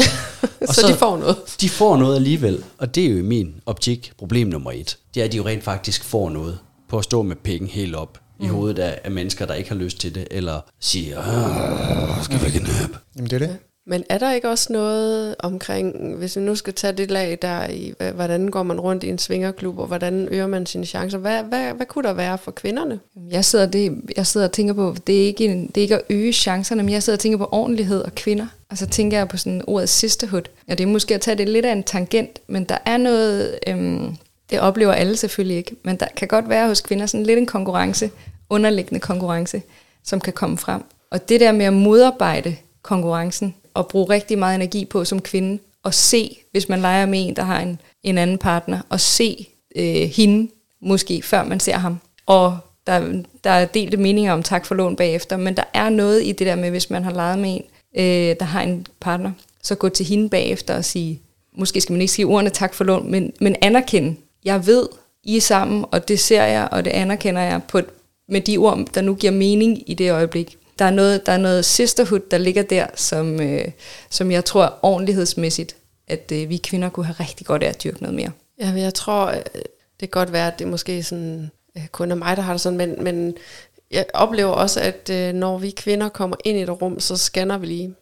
[0.67, 1.37] så, så de får noget.
[1.61, 4.97] De får noget alligevel, og det er jo i min optik problem nummer et.
[5.13, 6.59] Det er, at de jo rent faktisk får noget
[6.89, 8.45] på at stå med penge helt op mm.
[8.45, 12.45] i hovedet af, af mennesker, der ikke har lyst til det, eller siger, "Ah, skal
[12.45, 12.97] vi knæppe?
[13.15, 13.57] Jamen det er det.
[13.89, 17.67] Men er der ikke også noget omkring, hvis vi nu skal tage det lag der
[17.67, 21.17] i, hvordan går man rundt i en svingerklub, og hvordan øger man sine chancer?
[21.17, 22.99] Hvad, hvad, hvad kunne der være for kvinderne?
[23.29, 25.95] Jeg sidder, det, jeg sidder og tænker på, det er, ikke en, det er ikke
[25.95, 28.47] at øge chancerne, men jeg sidder og tænker på ordentlighed og kvinder.
[28.69, 30.43] Og så tænker jeg på sådan ordet sisterhood.
[30.67, 33.59] Ja, det er måske at tage det lidt af en tangent, men der er noget,
[33.67, 34.15] øhm,
[34.49, 37.45] det oplever alle selvfølgelig ikke, men der kan godt være hos kvinder sådan lidt en
[37.45, 38.11] konkurrence,
[38.49, 39.61] underliggende konkurrence,
[40.03, 40.83] som kan komme frem.
[41.11, 45.59] Og det der med at modarbejde konkurrencen, at bruge rigtig meget energi på som kvinde,
[45.83, 49.47] og se, hvis man leger med en, der har en, en anden partner, og se
[49.75, 51.99] øh, hende måske, før man ser ham.
[52.25, 56.23] Og der, der er delte meninger om tak for lån bagefter, men der er noget
[56.25, 57.63] i det der med, hvis man har leget med en,
[57.95, 59.31] øh, der har en partner,
[59.63, 61.21] så gå til hende bagefter og sige,
[61.57, 64.87] måske skal man ikke sige ordene tak for lån, men, men anerkende, jeg ved,
[65.23, 67.81] I er sammen, og det ser jeg, og det anerkender jeg på,
[68.29, 70.57] med de ord, der nu giver mening i det øjeblik.
[70.79, 73.65] Der er noget, der er noget sisterhood, der ligger der, som, øh,
[74.09, 75.75] som jeg tror ordentlighedsmæssigt,
[76.07, 78.31] at øh, vi kvinder kunne have rigtig godt af at dyrke noget mere.
[78.59, 79.35] Ja, men jeg tror, øh,
[79.99, 82.61] det kan godt være, at det måske sådan, øh, kun er mig, der har det
[82.61, 83.37] sådan, men, men
[83.91, 87.57] jeg oplever også, at øh, når vi kvinder kommer ind i et rum, så scanner
[87.57, 87.93] vi lige.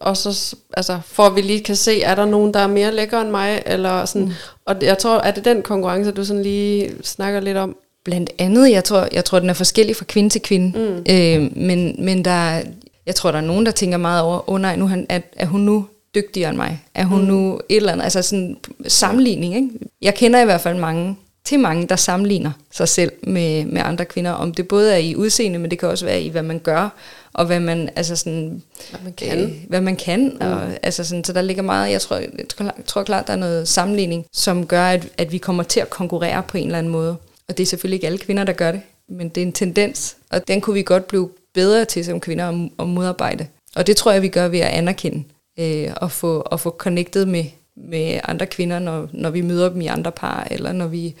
[0.00, 3.20] Og så altså, får vi lige kan se, er der nogen, der er mere lækker
[3.20, 3.62] end mig?
[3.66, 4.26] Eller sådan.
[4.26, 4.32] Mm.
[4.64, 7.76] Og jeg tror, at det er den konkurrence, du sådan lige snakker lidt om.
[8.04, 10.78] Blandt andet, jeg tror, jeg tror den er forskellig fra kvinde til kvinde.
[10.78, 11.12] Mm.
[11.14, 12.62] Øh, men, men der, er-
[13.06, 15.20] jeg tror, der er nogen, der tænker meget over, åh oh, nej, nu han, er,
[15.36, 16.82] er hun nu dygtigere end mig?
[16.94, 17.26] Er hun mm.
[17.26, 18.04] nu et eller andet?
[18.04, 18.56] Altså sådan
[18.88, 19.68] sammenligning, ikke?
[20.02, 24.04] Jeg kender i hvert fald mange, til mange, der sammenligner sig selv med, med andre
[24.04, 24.30] kvinder.
[24.30, 26.88] Om det både er i udseende, men det kan også være i, hvad man gør,
[27.32, 29.38] og hvad man, altså sådan, Hvad man kan.
[29.38, 30.24] Øh, hvad man kan.
[30.40, 30.46] Mm.
[30.46, 33.32] Og, altså sådan, så der ligger meget, jeg tror, jeg tror, jeg tror klart, der
[33.32, 36.78] er noget sammenligning, som gør, at, at vi kommer til at konkurrere på en eller
[36.78, 37.16] anden måde.
[37.52, 40.16] Og det er selvfølgelig ikke alle kvinder, der gør det, men det er en tendens,
[40.30, 43.46] og den kunne vi godt blive bedre til som kvinder at, at modarbejde.
[43.76, 45.24] Og det tror jeg, vi gør ved at anerkende
[45.58, 47.44] øh, og, få, og få connectet med,
[47.76, 51.14] med andre kvinder, når, når vi møder dem i andre par, eller når vi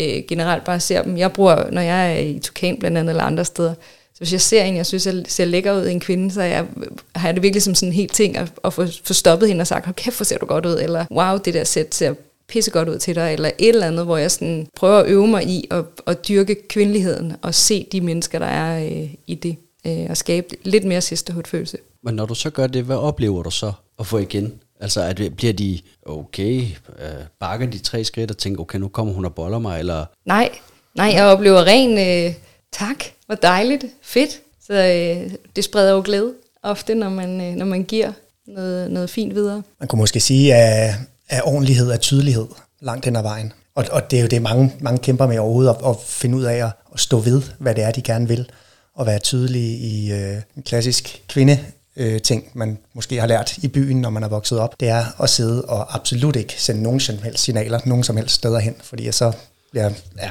[0.00, 1.16] øh, generelt bare ser dem.
[1.16, 3.74] Jeg bruger, når jeg er i Tukan blandt andet, eller andre steder,
[4.14, 6.66] så hvis jeg ser en, jeg synes, jeg ser lækker ud, en kvinde, så jeg,
[7.14, 9.62] har jeg det virkelig som sådan en helt ting at, at få, få stoppet hende
[9.62, 12.14] og sagt, hold kæft, hvor ser du godt ud, eller wow, det der sæt ser
[12.48, 15.26] pisse godt ud til dig, eller et eller andet, hvor jeg sådan prøver at øve
[15.26, 19.56] mig i at, at dyrke kvindeligheden, og se de mennesker, der er øh, i det,
[19.86, 21.78] øh, og skabe lidt mere sisterhood-følelse.
[22.02, 24.52] Men når du så gør det, hvad oplever du så at få igen?
[24.80, 26.60] Altså, at det- bliver de, okay,
[26.98, 30.04] øh, bakker de tre skridt og tænker, okay, nu kommer hun og boller mig, eller
[30.24, 30.48] Nej,
[30.94, 32.34] nej, jeg oplever ren øh,
[32.72, 34.40] tak, hvor dejligt, fedt.
[34.66, 36.32] Så øh, det spreder jo glæde
[36.62, 38.12] ofte, når man, øh, når man giver
[38.46, 39.62] noget, noget fint videre.
[39.80, 40.94] Man kunne måske sige, at,
[41.28, 42.46] af ordentlighed er tydelighed
[42.80, 43.52] langt hen ad vejen.
[43.74, 46.42] Og, og det er jo det, mange, mange kæmper med overhovedet, at, at finde ud
[46.42, 48.48] af at, at stå ved, hvad det er, de gerne vil,
[48.94, 51.58] og være tydelige i øh, en klassisk kvinde
[51.96, 55.22] øh, ting, man måske har lært i byen, når man er vokset op, det er
[55.22, 58.74] at sidde og absolut ikke sende nogen som helst signaler, nogen som helst steder hen,
[58.82, 59.32] fordi så
[59.70, 60.30] bliver, ja,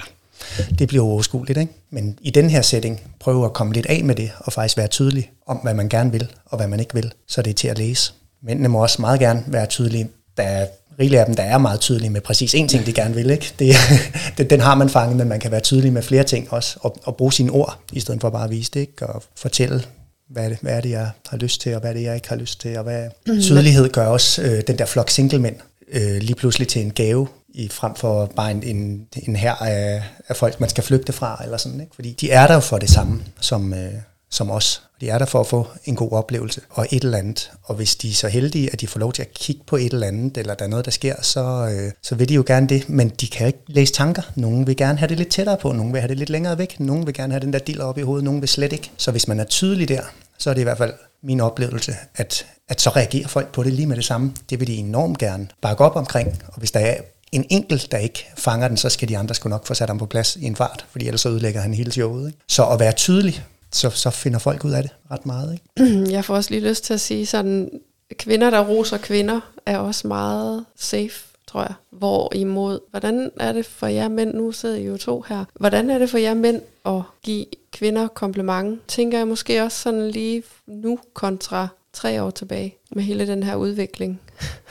[0.79, 1.73] det bliver overskueligt, ikke?
[1.89, 4.87] Men i den her setting, prøve at komme lidt af med det, og faktisk være
[4.87, 7.67] tydelig om, hvad man gerne vil, og hvad man ikke vil, så det er til
[7.67, 8.13] at læse.
[8.43, 10.09] Mændene må også meget gerne være tydelige.
[10.37, 10.67] Der er
[10.99, 13.29] rigeligt af dem, der er meget tydelige med præcis én ting, de gerne vil.
[13.29, 13.53] Ikke?
[13.59, 13.75] Det,
[14.37, 16.97] det, den har man fanget, men man kan være tydelig med flere ting også, og,
[17.03, 19.07] og bruge sine ord, i stedet for bare at vise det, ikke?
[19.07, 19.83] og fortælle,
[20.29, 22.15] hvad er, det, hvad er det, jeg har lyst til, og hvad er det, jeg
[22.15, 23.09] ikke har lyst til, og hvad
[23.41, 25.55] tydelighed gør også øh, den der flok singlemænd
[25.91, 30.03] øh, lige pludselig til en gave, i, frem for bare en, en, en her af,
[30.27, 31.95] af folk, man skal flygte fra, eller sådan, ikke?
[31.95, 33.93] fordi de er der jo for det samme som, øh,
[34.29, 34.81] som os.
[35.01, 37.51] De er der for at få en god oplevelse og et eller andet.
[37.63, 39.93] Og hvis de er så heldige, at de får lov til at kigge på et
[39.93, 42.67] eller andet, eller der er noget, der sker, så, øh, så vil de jo gerne
[42.67, 42.89] det.
[42.89, 44.21] Men de kan ikke læse tanker.
[44.35, 46.79] Nogen vil gerne have det lidt tættere på, nogen vil have det lidt længere væk,
[46.79, 48.91] nogen vil gerne have den der del op i hovedet, nogen vil slet ikke.
[48.97, 50.01] Så hvis man er tydelig der,
[50.37, 53.73] så er det i hvert fald min oplevelse, at, at så reagerer folk på det
[53.73, 54.33] lige med det samme.
[54.49, 56.43] Det vil de enormt gerne bakke op omkring.
[56.47, 56.95] Og hvis der er
[57.31, 59.97] en enkelt, der ikke fanger den, så skal de andre sgu nok få sat ham
[59.97, 62.27] på plads i en fart, fordi ellers så ødelægger han hele showet.
[62.27, 62.39] Ikke?
[62.47, 63.43] Så at være tydelig,
[63.75, 65.53] så, så finder folk ud af det ret meget.
[65.53, 66.11] Ikke?
[66.15, 67.69] Jeg får også lige lyst til at sige sådan,
[68.17, 71.73] kvinder, der roser kvinder, er også meget safe, tror jeg.
[71.91, 75.99] Hvorimod, hvordan er det for jer mænd, nu sidder I jo to her, hvordan er
[75.99, 78.79] det for jer mænd at give kvinder kompliment?
[78.87, 83.55] Tænker jeg måske også sådan lige nu kontra tre år tilbage, med hele den her
[83.55, 84.19] udvikling,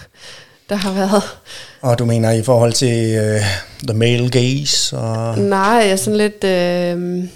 [0.68, 1.22] der har været.
[1.80, 3.40] Og du mener i forhold til uh,
[3.88, 4.98] the male gaze?
[4.98, 5.38] Og...
[5.38, 6.44] Nej, jeg er sådan lidt...
[6.44, 7.28] Øh,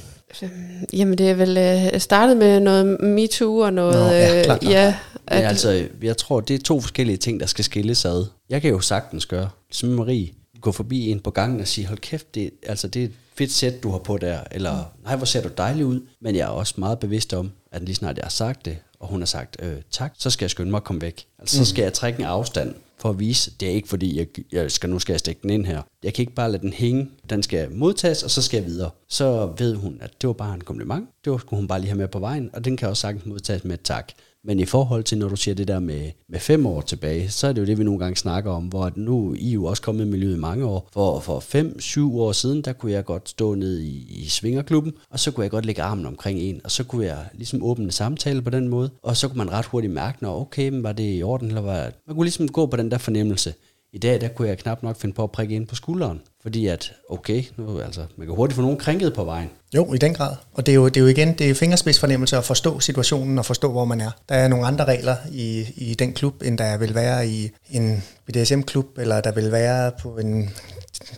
[0.93, 3.95] Jamen det er vel øh, startet med noget MeToo og noget...
[3.95, 4.73] Nå, ja, øh, klart, klart.
[4.73, 4.95] ja,
[5.31, 8.27] Men altså, jeg tror, det er to forskellige ting, der skal skilles ad.
[8.49, 10.29] Jeg kan jo sagtens gøre, som Marie,
[10.61, 13.53] gå forbi en på gangen og sige, hold kæft, det, altså, det er et fedt
[13.53, 16.01] sæt, du har på der, eller nej, hvor ser du dejlig ud.
[16.21, 19.09] Men jeg er også meget bevidst om, at lige snart jeg har sagt det, og
[19.09, 21.25] hun har sagt øh, tak, så skal jeg skynde mig at komme væk.
[21.39, 24.27] Altså, så skal jeg trække en afstand for at vise, det er ikke fordi, jeg,
[24.53, 25.83] jeg skal, nu skal jeg stikke den ind her.
[26.03, 27.11] Jeg kan ikke bare lade den hænge.
[27.31, 28.91] Den skal modtages, og så skal jeg videre.
[29.09, 31.09] Så ved hun, at det var bare en kompliment.
[31.25, 33.27] Det var, skulle hun bare lige have med på vejen, og den kan også sagtens
[33.27, 34.13] modtages med et tak.
[34.45, 37.47] Men i forhold til, når du siger det der med, med fem år tilbage, så
[37.47, 39.83] er det jo det, vi nogle gange snakker om, hvor at nu I jo også
[39.83, 40.89] kommet i miljøet i mange år.
[40.93, 44.93] For, for fem, syv år siden, der kunne jeg godt stå ned i, i Svingerklubben,
[45.11, 47.85] og så kunne jeg godt lægge armen omkring en, og så kunne jeg ligesom åbne
[47.85, 50.83] en samtale på den måde, og så kunne man ret hurtigt mærke, når okay, men
[50.83, 53.55] var det i orden, eller var Man kunne ligesom gå på den der fornemmelse.
[53.93, 56.67] I dag, der kunne jeg knap nok finde på at prikke ind på skulderen, fordi
[56.67, 59.51] at, okay, nu, altså, man kan hurtigt få nogen krænket på vejen.
[59.75, 60.37] Jo, i den grad.
[60.53, 63.45] Og det er jo, det er jo igen, det er fingerspidsfornemmelse at forstå situationen og
[63.45, 64.11] forstå, hvor man er.
[64.29, 68.05] Der er nogle andre regler i, i den klub, end der vil være i en
[68.27, 70.51] BDSM-klub, eller der vil være på en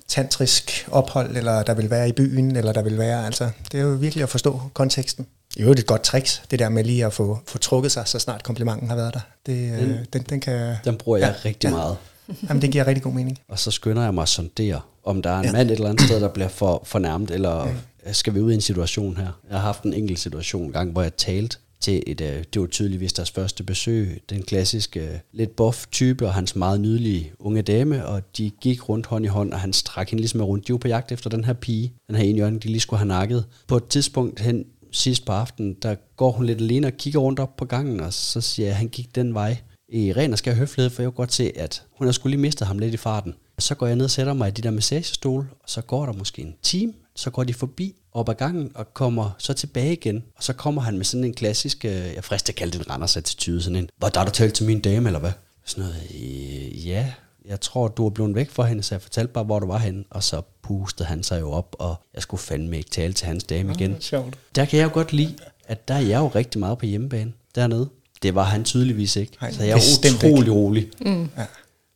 [0.08, 3.84] tantrisk ophold, eller der vil være i byen, eller der vil være, altså, det er
[3.84, 5.26] jo virkelig at forstå konteksten.
[5.56, 8.18] I øvrigt et godt tricks, det der med lige at få, få trukket sig, så
[8.18, 9.20] snart komplimenten har været der.
[9.46, 10.76] Det, den, den, den kan...
[10.84, 11.74] Den bruger jeg Ja, rigtig ja.
[11.74, 11.96] meget.
[12.48, 13.38] Jamen, det giver rigtig god mening.
[13.48, 15.52] Og så skynder jeg mig at sondere, om der er en ja.
[15.52, 17.68] Mand et eller andet sted, der bliver for, fornærmet, eller
[18.06, 18.12] ja.
[18.12, 19.28] skal vi ud i en situation her.
[19.50, 22.60] Jeg har haft en enkelt situation en gang, hvor jeg talte til et, øh, det
[22.60, 27.32] var tydeligvis deres første besøg, den klassiske øh, lidt buff type og hans meget nydelige
[27.38, 30.66] unge dame, og de gik rundt hånd i hånd, og han strak hende ligesom rundt.
[30.66, 32.98] De var på jagt efter den her pige, den her ene hjørne, de lige skulle
[32.98, 33.44] have nakket.
[33.68, 37.40] På et tidspunkt hen sidst på aftenen, der går hun lidt alene og kigger rundt
[37.40, 39.56] op på gangen, og så siger jeg, at han gik den vej
[39.90, 42.40] i ren og skær høflighed, for jeg kunne godt se, at hun har skulle lige
[42.40, 43.34] mistet ham lidt i farten.
[43.56, 46.06] Og så går jeg ned og sætter mig i de der massagestole, og så går
[46.06, 49.92] der måske en time, så går de forbi op ad gangen og kommer så tilbage
[49.92, 50.24] igen.
[50.36, 53.16] Og så kommer han med sådan en klassisk, øh, jeg frister kalde det en Randers
[53.16, 55.32] attitude, sådan en, hvor der er du talt til min dame, eller hvad?
[55.64, 57.12] Sådan noget, øh, ja,
[57.44, 59.78] jeg tror, du er blevet væk fra hende, så jeg fortalte bare, hvor du var
[59.78, 60.04] henne.
[60.10, 63.44] Og så pustede han sig jo op, og jeg skulle fandme ikke tale til hans
[63.44, 63.96] dame igen.
[64.00, 64.38] Sjovt.
[64.54, 67.32] Der kan jeg jo godt lide, at der er jeg jo rigtig meget på hjemmebane
[67.54, 67.88] dernede.
[68.22, 69.32] Det var han tydeligvis ikke.
[69.40, 70.52] Nej, så jeg er bestemt utrolig ikke.
[70.52, 70.90] rolig.
[71.04, 71.44] Ja.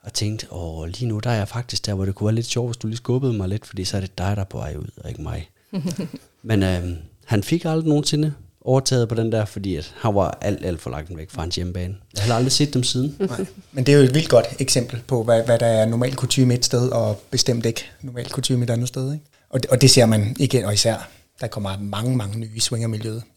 [0.03, 2.47] Og tænkte, åh, lige nu der er jeg faktisk der, hvor det kunne være lidt
[2.47, 4.59] sjovt, hvis du lige skubbede mig lidt, fordi så er det dig, der er på
[4.59, 5.51] vej ud, og ikke mig.
[6.43, 6.91] Men øh,
[7.25, 10.91] han fik aldrig nogensinde overtaget på den der, fordi at han var alt, alt for
[10.91, 11.95] langt væk fra hans hjemmebane.
[12.17, 13.17] Jeg har aldrig set dem siden.
[13.19, 13.47] Nej.
[13.73, 16.55] Men det er jo et vildt godt eksempel på, hvad, hvad der er normal kutume
[16.55, 19.13] et sted, og bestemt ikke normal kutume et andet sted.
[19.13, 19.25] Ikke?
[19.51, 21.09] Og, det, og det ser man igen, og især,
[21.41, 22.63] der kommer mange, mange nye i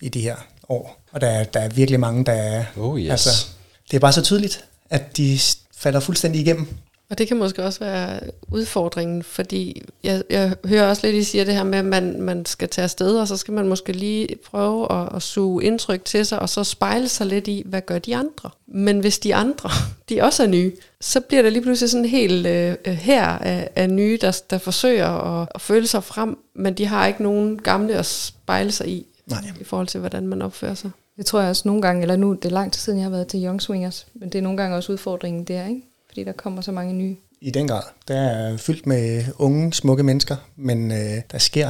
[0.02, 0.36] i de her
[0.69, 1.04] år.
[1.17, 2.63] Og der, er- der er virkelig mange, der er...
[2.80, 3.10] Oh, yes.
[3.12, 3.47] Altså,
[3.91, 5.39] det er bare så tydeligt, at de
[5.77, 6.67] falder fuldstændig igennem.
[7.10, 8.19] Og det kan måske også være
[8.51, 12.45] udfordringen, fordi jeg, jeg hører også lidt, I siger det her med, at man, man
[12.45, 16.25] skal tage afsted, og så skal man måske lige prøve at, at suge indtryk til
[16.25, 18.49] sig, og så spejle sig lidt i, hvad gør de andre?
[18.67, 19.69] Men hvis de andre,
[20.10, 23.69] de også er nye, så bliver der lige pludselig sådan en hel øh, her af,
[23.75, 25.08] af nye, der, der forsøger
[25.41, 29.06] at, at føle sig frem, men de har ikke nogen gamle at spejle sig i,
[29.27, 29.39] Nej.
[29.62, 30.91] i forhold til, hvordan man opfører sig.
[31.17, 33.12] Det tror jeg også nogle gange, eller nu det er lang tid siden, jeg har
[33.12, 35.82] været til Young Swingers, men det er nogle gange også udfordringen der, ikke?
[36.08, 37.15] Fordi der kommer så mange nye.
[37.41, 37.82] I den grad.
[38.08, 41.69] Der er fyldt med unge, smukke mennesker, men øh, der sker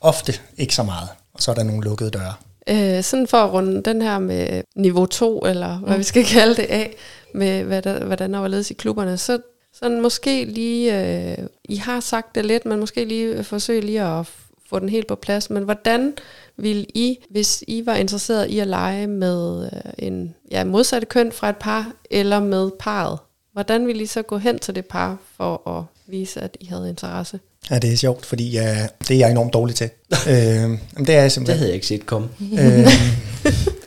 [0.00, 1.08] ofte ikke så meget.
[1.34, 2.34] Og så er der nogle lukkede døre.
[2.68, 6.54] Øh, sådan for at runde den her med niveau 2, eller hvad vi skal kalde
[6.54, 6.94] det af,
[7.34, 9.38] med hvad der, hvordan der var ledes i klubberne, så
[9.72, 14.26] sådan måske lige, øh, I har sagt det lidt, men måske lige forsøge lige at
[14.72, 16.12] få den helt på plads, men hvordan
[16.56, 21.32] vil I, hvis I var interesseret i at lege med øh, en ja, modsatte køn
[21.32, 23.18] fra et par, eller med parret,
[23.52, 26.88] hvordan vil I så gå hen til det par for at vise, at I havde
[26.88, 27.40] interesse?
[27.70, 28.64] Ja, det er sjovt, fordi uh,
[29.08, 29.90] det er jeg enormt dårlig til.
[30.28, 31.58] øh, jamen, det er jeg Det simpelthen.
[31.58, 32.28] havde jeg ikke set komme.
[32.52, 32.86] øh,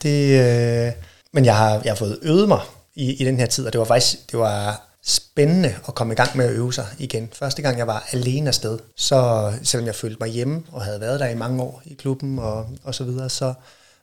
[0.04, 0.40] det,
[0.88, 0.92] øh,
[1.34, 2.60] men jeg har, jeg har fået øvet mig
[2.96, 6.16] i, i den her tid, og det var faktisk det var spændende at komme i
[6.16, 7.30] gang med at øve sig igen.
[7.34, 11.20] Første gang jeg var alene afsted, så selvom jeg følte mig hjemme og havde været
[11.20, 13.54] der i mange år i klubben og, og så videre, så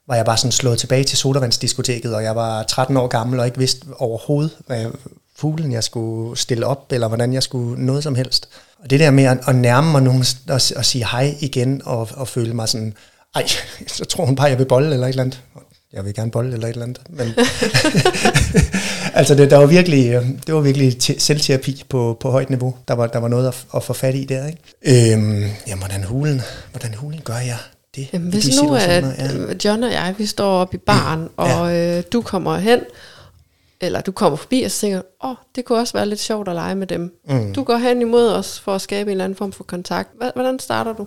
[0.07, 3.47] var jeg bare sådan slået tilbage til sodavandsdiskoteket, og jeg var 13 år gammel og
[3.47, 4.87] ikke vidste overhovedet, hvad
[5.37, 8.49] fuglen jeg skulle stille op, eller hvordan jeg skulle noget som helst.
[8.79, 12.09] Og det der med at, at nærme mig nogen og, og sige hej igen, og,
[12.15, 12.95] og føle mig sådan,
[13.35, 13.47] ej,
[13.87, 15.43] så tror hun bare, jeg vil bolle eller et eller andet.
[15.93, 17.03] Jeg vil gerne bolle eller et eller andet.
[17.11, 17.29] Men
[19.15, 22.75] altså det, der var virkelig, øh, det var virkelig te- selvterapi på, på højt niveau.
[22.89, 24.47] Der var, der var noget at, at få fat i der.
[24.47, 25.13] Ikke?
[25.13, 26.41] Øhm, jamen, hvordan hulen,
[26.71, 27.59] hvordan hulen gør jeg
[27.97, 28.09] det?
[28.13, 28.89] Jamen, hvis de nu at?
[28.89, 28.99] Ja.
[29.09, 29.55] ja.
[29.65, 32.81] John og jeg, vi står oppe i baren, og øh, du kommer hen,
[33.81, 36.49] eller du kommer forbi og så tænker, åh, oh, det kunne også være lidt sjovt
[36.49, 37.17] at lege med dem.
[37.29, 37.55] Mm.
[37.55, 40.09] Du går hen imod os for at skabe en eller anden form for kontakt.
[40.35, 41.07] Hvordan starter du?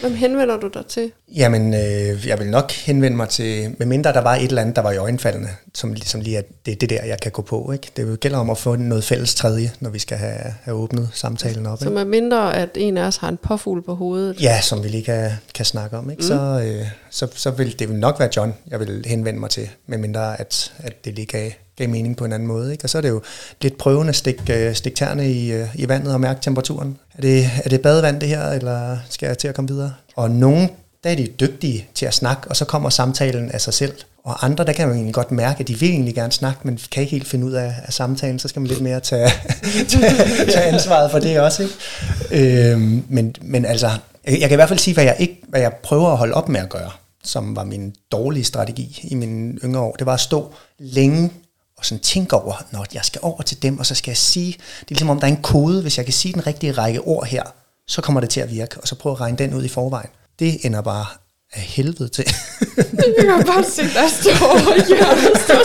[0.00, 1.12] Hvem henvender du dig til?
[1.36, 4.82] Jamen, øh, jeg vil nok henvende mig til, medmindre der var et eller andet, der
[4.82, 7.72] var i øjenfaldene, som ligesom lige er det, det der, jeg kan gå på.
[7.72, 7.90] Ikke?
[7.96, 11.66] Det gælder om at få noget fælles tredje, når vi skal have, have åbnet samtalen
[11.66, 11.78] op.
[11.78, 14.42] Så mindre, at en af os har en påfugl på hovedet.
[14.42, 16.10] Ja, som vi lige kan, kan snakke om.
[16.10, 16.20] Ikke?
[16.20, 16.26] Mm.
[16.26, 19.70] Så, øh, så, så vil det vil nok være John, jeg vil henvende mig til,
[19.86, 21.50] medmindre at, at det lige gav,
[21.80, 22.72] gav mening på en anden måde.
[22.72, 22.84] Ikke?
[22.84, 23.22] Og så er det jo
[23.62, 26.98] lidt prøvende at stikke, øh, stikke tærne i, øh, i vandet og mærke temperaturen.
[27.18, 29.92] Er det, er det badevand det her, eller skal jeg til at komme videre?
[30.16, 30.70] Og nogen,
[31.04, 33.92] der er de dygtige til at snakke, og så kommer samtalen af sig selv.
[34.24, 36.78] Og andre, der kan man egentlig godt mærke, at de vil egentlig gerne snakke, men
[36.92, 39.28] kan ikke helt finde ud af, af samtalen, så skal man lidt mere tage,
[39.90, 41.62] tage, tage ansvaret for det også.
[41.62, 42.72] Ikke?
[42.72, 43.90] Øhm, men, men altså,
[44.26, 46.48] jeg kan i hvert fald sige, hvad jeg, ikke, hvad jeg prøver at holde op
[46.48, 46.90] med at gøre,
[47.24, 49.92] som var min dårlige strategi i mine yngre år.
[49.92, 51.30] Det var at stå længe
[51.80, 54.52] og sådan tænke over, når jeg skal over til dem, og så skal jeg sige,
[54.52, 57.00] det er ligesom om der er en kode, hvis jeg kan sige den rigtige række
[57.00, 57.42] ord her,
[57.88, 60.08] så kommer det til at virke, og så prøve at regne den ud i forvejen.
[60.38, 61.06] Det ender bare
[61.52, 62.24] af helvede til.
[62.76, 65.62] Jeg kan bare se, der står hjørnet står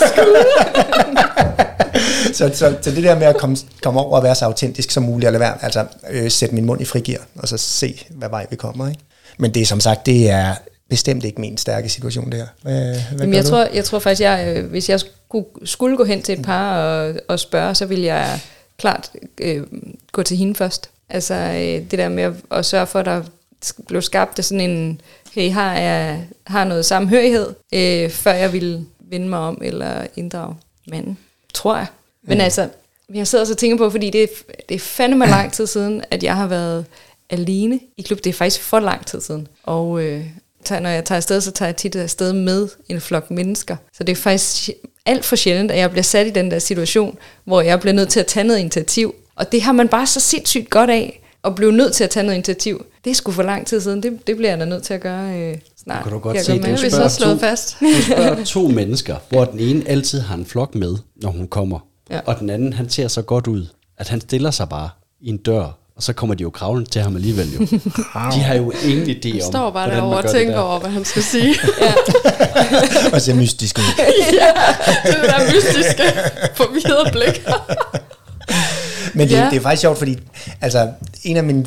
[2.33, 5.03] så, så, så det der med at komme, komme over og være så autentisk som
[5.03, 8.45] muligt, eller være, altså øh, sætte min mund i frigir, og så se, hvad vej
[8.49, 8.87] vi kommer.
[8.87, 9.01] Ikke?
[9.39, 10.55] Men det er som sagt, det er
[10.89, 12.47] bestemt ikke min stærke situation, det her.
[12.61, 13.49] Hvad, hvad Jamen, jeg, du?
[13.49, 16.77] tror, jeg tror faktisk, jeg, øh, hvis jeg skulle, skulle gå hen til et par
[16.81, 18.39] og, og spørge, så ville jeg
[18.77, 19.11] klart
[19.41, 19.63] øh,
[20.11, 20.89] gå til hende først.
[21.09, 23.23] Altså øh, det der med at, at sørge for, at der
[23.87, 25.01] blev skabt sådan en,
[25.33, 30.55] hey, har jeg har noget samhørighed, øh, før jeg ville vende mig om eller inddrage
[30.87, 31.17] manden,
[31.53, 31.85] tror jeg.
[32.23, 32.43] Men Ja.
[32.43, 32.69] altså,
[33.13, 36.03] jeg sidder så og tænker på, fordi det, er- det er fandme lang tid siden,
[36.11, 36.85] at jeg har været
[37.29, 38.17] alene i klub.
[38.23, 39.47] Det er faktisk for lang tid siden.
[39.63, 40.25] Og øh,
[40.65, 43.75] tager, når jeg tager afsted, så tager jeg tit afsted med en flok mennesker.
[43.93, 44.69] Så det er faktisk
[45.05, 48.09] alt for sjældent, at jeg bliver sat i den der situation, hvor jeg bliver nødt
[48.09, 49.15] til at tage noget initiativ.
[49.35, 52.23] Og det har man bare så sindssygt godt af, at blive nødt til at tage
[52.23, 52.85] noget initiativ.
[53.03, 54.03] Det er sgu for lang tid siden.
[54.03, 56.03] Det, det bliver jeg da nødt til at gøre øh, snart.
[56.03, 57.37] Kan du godt se, vi spørger så to.
[57.37, 57.77] fast.
[57.79, 61.79] Du spørger to mennesker, hvor den ene altid har en flok med, når hun kommer.
[62.09, 62.19] Ja.
[62.25, 63.65] Og den anden, han ser så godt ud,
[63.97, 64.89] at han stiller sig bare
[65.21, 67.59] i en dør, og så kommer de jo kravlen til ham alligevel jo.
[68.33, 70.61] De har jo ingen idé om, Han står bare hvordan man derovre og tænker der.
[70.61, 71.55] over, hvad han skal sige.
[73.13, 73.83] og ser mystisk ud.
[74.33, 74.47] ja,
[75.11, 76.03] det der mystiske,
[76.55, 77.43] forvirrede blik.
[79.17, 79.43] Men det, Ja.
[79.43, 79.49] ja.
[79.49, 80.17] det er faktisk sjovt, fordi
[80.61, 80.89] altså,
[81.23, 81.65] en af mine,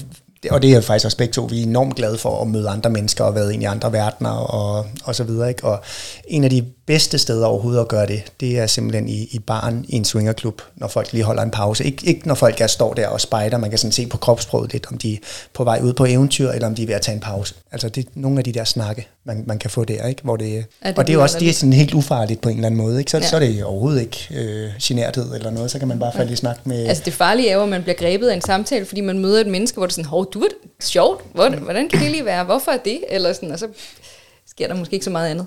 [0.50, 2.90] og det er faktisk også begge to, vi er enormt glade for at møde andre
[2.90, 5.48] mennesker og være ind i andre verdener og, og så videre.
[5.48, 5.64] Ikke?
[5.64, 5.82] Og
[6.28, 9.84] en af de bedste steder overhovedet at gøre det, det er simpelthen i, i baren
[9.88, 11.84] i en swingerklub, når folk lige holder en pause.
[11.84, 14.72] Ik- ikke når folk er, står der og spejder, man kan sådan se på kropsproget
[14.72, 15.18] lidt, om de er
[15.54, 17.54] på vej ud på eventyr, eller om de er ved at tage en pause.
[17.72, 20.22] Altså det er nogle af de der snakke, man, man kan få der, ikke?
[20.22, 22.48] Hvor det, Ja, ja, det og det er også det er sådan helt ufarligt på
[22.48, 22.98] en eller anden måde.
[22.98, 23.10] Ikke?
[23.10, 23.22] Så, Ja.
[23.24, 23.28] ja.
[23.30, 26.36] så er det overhovedet ikke øh, generthed eller noget, så kan man bare falde i
[26.36, 26.86] snak med...
[26.86, 29.40] Altså det farlige er jo, at man bliver grebet af en samtale, fordi man møder
[29.40, 30.48] et menneske, hvor det er sådan, hov, du er
[30.82, 33.00] sjovt, hvordan, hvordan kan det lige være, hvorfor er det?
[33.08, 33.66] Eller sådan, og så
[34.58, 35.46] sker der måske ikke så meget andet.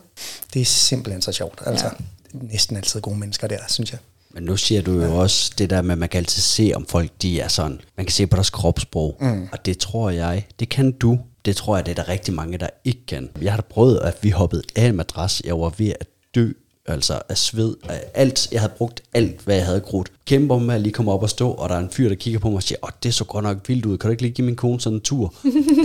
[0.53, 1.61] Det er simpelthen så sjovt.
[1.65, 1.91] Altså, Ja.
[2.33, 2.39] ja.
[2.51, 3.99] næsten altid gode mennesker der, synes jeg.
[4.33, 6.85] Men nu siger du jo også det der med, at man kan altid se, om
[6.89, 7.81] folk de er sådan.
[7.97, 9.17] Man kan se på deres kropssprog.
[9.19, 9.47] Mm.
[9.51, 11.19] Og det tror jeg, det kan du.
[11.45, 13.29] Det tror jeg, det er der rigtig mange, der ikke kan.
[13.41, 15.41] Jeg har da prøvet, at vi hoppede af en madras.
[15.45, 16.51] Jeg var ved at dø,
[16.87, 18.51] altså af sved, af alt.
[18.51, 20.11] Jeg havde brugt alt, hvad jeg havde krudt.
[20.25, 22.39] Kæmper med at lige komme op og stå, og der er en fyr, der kigger
[22.39, 23.97] på mig og siger, åh, det så godt nok vildt ud.
[23.97, 25.33] Kan du ikke lige give min kone sådan en tur?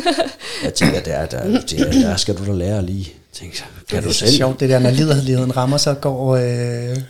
[0.65, 3.13] jeg tænker, der, der, der, der skal du da lære lige.
[3.33, 4.31] Tænker, kan du det er selv?
[4.31, 6.37] så sjovt, det der, når liderligheden rammer, så går...
[6.37, 7.05] Øh, det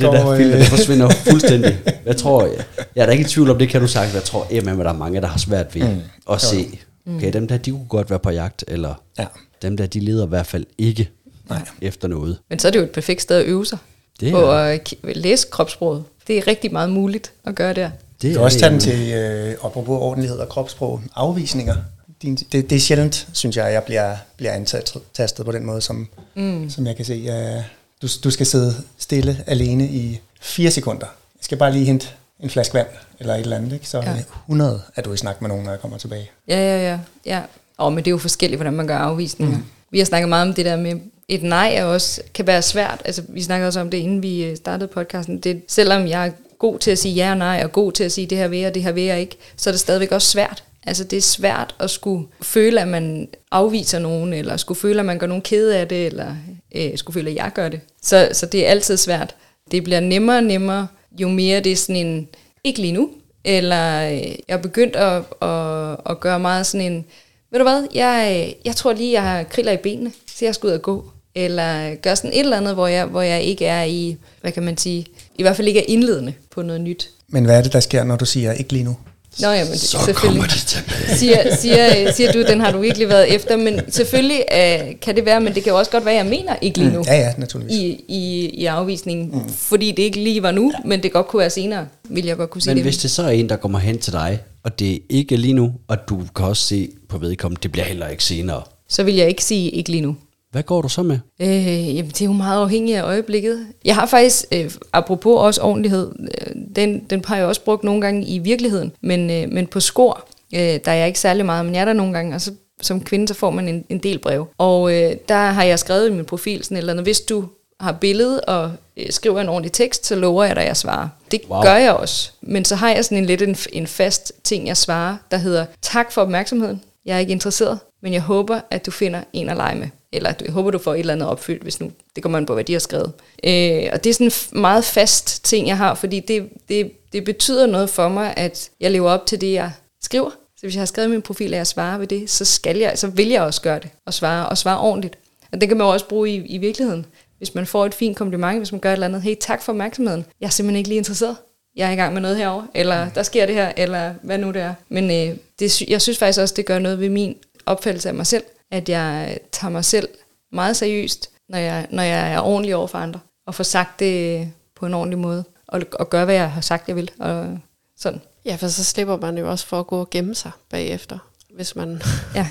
[0.00, 1.78] går, der filter, øh, det forsvinder fuldstændig.
[2.06, 2.64] Jeg tror, jeg,
[2.96, 4.84] jeg er da ikke i tvivl om, det kan du sagt, jeg tror, at der
[4.88, 6.00] er mange, der har svært ved mm.
[6.30, 6.78] at se,
[7.16, 9.26] okay, dem der, de kunne godt være på jagt, eller Ja.
[9.62, 11.10] dem der, de leder i hvert fald ikke
[11.50, 11.62] Nej.
[11.82, 12.38] efter noget.
[12.50, 13.78] Men så er det jo et perfekt sted at øve sig
[14.20, 16.04] Det på er, at k- læse kropssproget.
[16.26, 17.90] Det er rigtig meget muligt at gøre der.
[18.22, 21.76] det du kan også tage den til, øh, apropos ordentlighed og kropssprog, afvisninger.
[22.22, 25.80] Din, det, det er sjældent, synes jeg, at jeg bliver, bliver antastet på den måde,
[25.80, 26.70] som, mm.
[26.70, 27.26] som jeg kan se.
[27.58, 27.62] Uh,
[28.02, 31.06] du, du skal sidde stille alene i fire sekunder.
[31.06, 32.06] Jeg skal bare lige hente
[32.40, 32.86] en flaske vand,
[33.20, 33.88] eller et eller andet, ikke?
[33.88, 34.14] så ja.
[34.44, 36.30] 100 er du i snak med nogen, når jeg kommer tilbage.
[36.48, 36.98] Ja, ja, ja.
[37.26, 37.42] ja.
[37.76, 39.56] Og men det er jo forskelligt, hvordan man gør afvisninger.
[39.56, 39.64] Mm.
[39.90, 40.94] Vi har snakket meget om det der med,
[41.28, 43.02] et nej er også, kan være svært.
[43.04, 45.38] Altså, vi snakkede også om det, inden vi øh, startede podcasten.
[45.38, 48.12] Det, selvom jeg er god til at sige ja og nej, og god til at
[48.12, 50.28] sige det her vil jeg, det her vil jeg ikke, så er det stadigvæk også
[50.28, 50.64] svært.
[50.86, 55.06] Altså, det er svært at skulle føle, at man afviser nogen, eller skulle føle, at
[55.06, 56.36] man gør nogen kede af det, eller
[56.74, 57.80] øh, skulle føle, at jeg gør det.
[58.02, 59.34] Så, så det er altid svært.
[59.70, 60.86] Det bliver nemmere og nemmere,
[61.20, 62.28] jo mere det er sådan en,
[62.64, 63.10] ikke lige nu,
[63.44, 67.04] eller øh, jeg er begyndt at, at, at gøre meget sådan en,
[67.50, 70.54] ved du hvad, jeg, øh, jeg tror lige, jeg har kriller i benene, så jeg
[70.54, 71.10] skal ud og gå.
[71.44, 74.62] Eller gør sådan et eller andet, hvor jeg, hvor jeg ikke er i, hvad kan
[74.62, 75.06] man sige,
[75.38, 77.08] i hvert fald ikke er indledende på noget nyt.
[77.28, 78.96] Men hvad er det, der sker, når du siger ikke lige nu?
[79.40, 80.14] Nå ja, men Så selvfølgelig.
[80.20, 81.16] kommer de tilbage.
[81.18, 85.24] siger, siger, siger du, den har du virkelig været efter, men selvfølgelig øh, kan det
[85.24, 87.32] være, men det kan jo også godt være, jeg mener ikke lige nu Ja, ja,
[87.38, 87.76] naturligvis.
[87.76, 89.48] i, i, i afvisningen, mm.
[89.48, 92.50] fordi det ikke lige var nu, men det godt kunne være senere, vil jeg godt
[92.50, 92.84] kunne sige Men det.
[92.84, 95.52] hvis det så er en, der kommer hen til dig, og det ikke er lige
[95.54, 98.62] nu, og du kan også se på vedkommende, det bliver heller ikke senere.
[98.88, 100.16] Så vil jeg ikke sige ikke lige nu.
[100.58, 101.18] Hvad går du så med?
[101.40, 103.66] Øh, jamen, det er jo meget afhængigt af øjeblikket.
[103.84, 108.00] Jeg har faktisk, øh, apropos også ordentlighed, øh, den, den har jeg også brugt nogle
[108.00, 111.64] gange i virkeligheden, men, øh, men på skor, øh, der er jeg ikke særlig meget,
[111.64, 113.98] men jeg er der nogle gange, og så som kvinde, så får man en, en
[113.98, 114.46] del brev.
[114.58, 117.44] Og øh, der har jeg skrevet i min profil sådan et eller andet, hvis du
[117.80, 121.08] har billede og øh, skriver en ordentlig tekst, så lover jeg dig, at jeg svarer.
[121.30, 121.56] Det Wow.
[121.56, 121.62] wow.
[121.62, 122.30] gør jeg også.
[122.42, 125.66] Men så har jeg sådan en lidt en, en fast ting, jeg svarer, der hedder,
[125.82, 126.82] tak for opmærksomheden.
[127.06, 129.88] Jeg er ikke interesseret, men jeg håber, at du finder en at lege med.
[130.12, 132.54] Eller jeg håber, du får et eller andet opfyldt, hvis nu, det kommer man på,
[132.54, 133.12] hvad de har skrevet.
[133.44, 137.24] Øh, og det er sådan en meget fast ting, jeg har, fordi det, det, det
[137.24, 139.72] betyder noget for mig, at jeg lever op til det, jeg
[140.02, 140.30] skriver.
[140.30, 142.98] Så hvis jeg har skrevet min profil, og jeg svarer ved det, så, skal jeg,
[142.98, 145.18] så vil jeg også gøre det, og svare, og svare ordentligt.
[145.52, 147.06] Og det kan man jo også bruge i, i virkeligheden.
[147.38, 149.72] Hvis man får et fint kompliment, hvis man gør et eller andet, hey, tak for
[149.72, 150.24] opmærksomheden.
[150.40, 151.36] Jeg er simpelthen ikke lige interesseret.
[151.76, 154.50] Jeg er i gang med noget herover eller der sker det her, eller hvad nu
[154.50, 154.74] det er.
[154.88, 157.36] Men øh, det, jeg synes faktisk også, det gør noget ved min
[157.68, 160.08] opfattelse af mig selv, at jeg tager mig selv
[160.52, 164.48] meget seriøst, når jeg, når jeg er ordentlig over for andre, og får sagt det
[164.76, 167.10] på en ordentlig måde, og, og gør, hvad jeg har sagt, jeg vil.
[167.18, 167.58] Og
[167.98, 168.20] sådan.
[168.44, 171.18] Ja, for så slipper man jo også for at gå og gemme sig bagefter,
[171.54, 172.02] hvis man
[172.34, 172.48] Ja.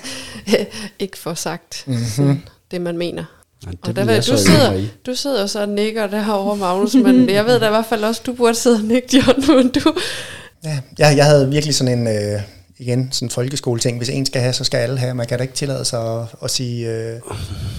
[1.00, 2.42] ikke får sagt mm-hmm.
[2.72, 3.24] det, man mener.
[3.66, 7.30] Ja, det Og der ved, du, sidder, du sidder så og nikker derovre, Magnus, men
[7.30, 9.96] jeg ved da i hvert fald også, du burde sidde og nikke, John, men du...
[10.64, 12.42] Ja, jeg, jeg havde virkelig sådan en, øh,
[12.80, 13.98] igen, sådan en folkeskoleting.
[13.98, 15.16] Hvis en skal have, så skal alle have.
[15.16, 17.20] Man kan da ikke tillade sig at, at sige, øh,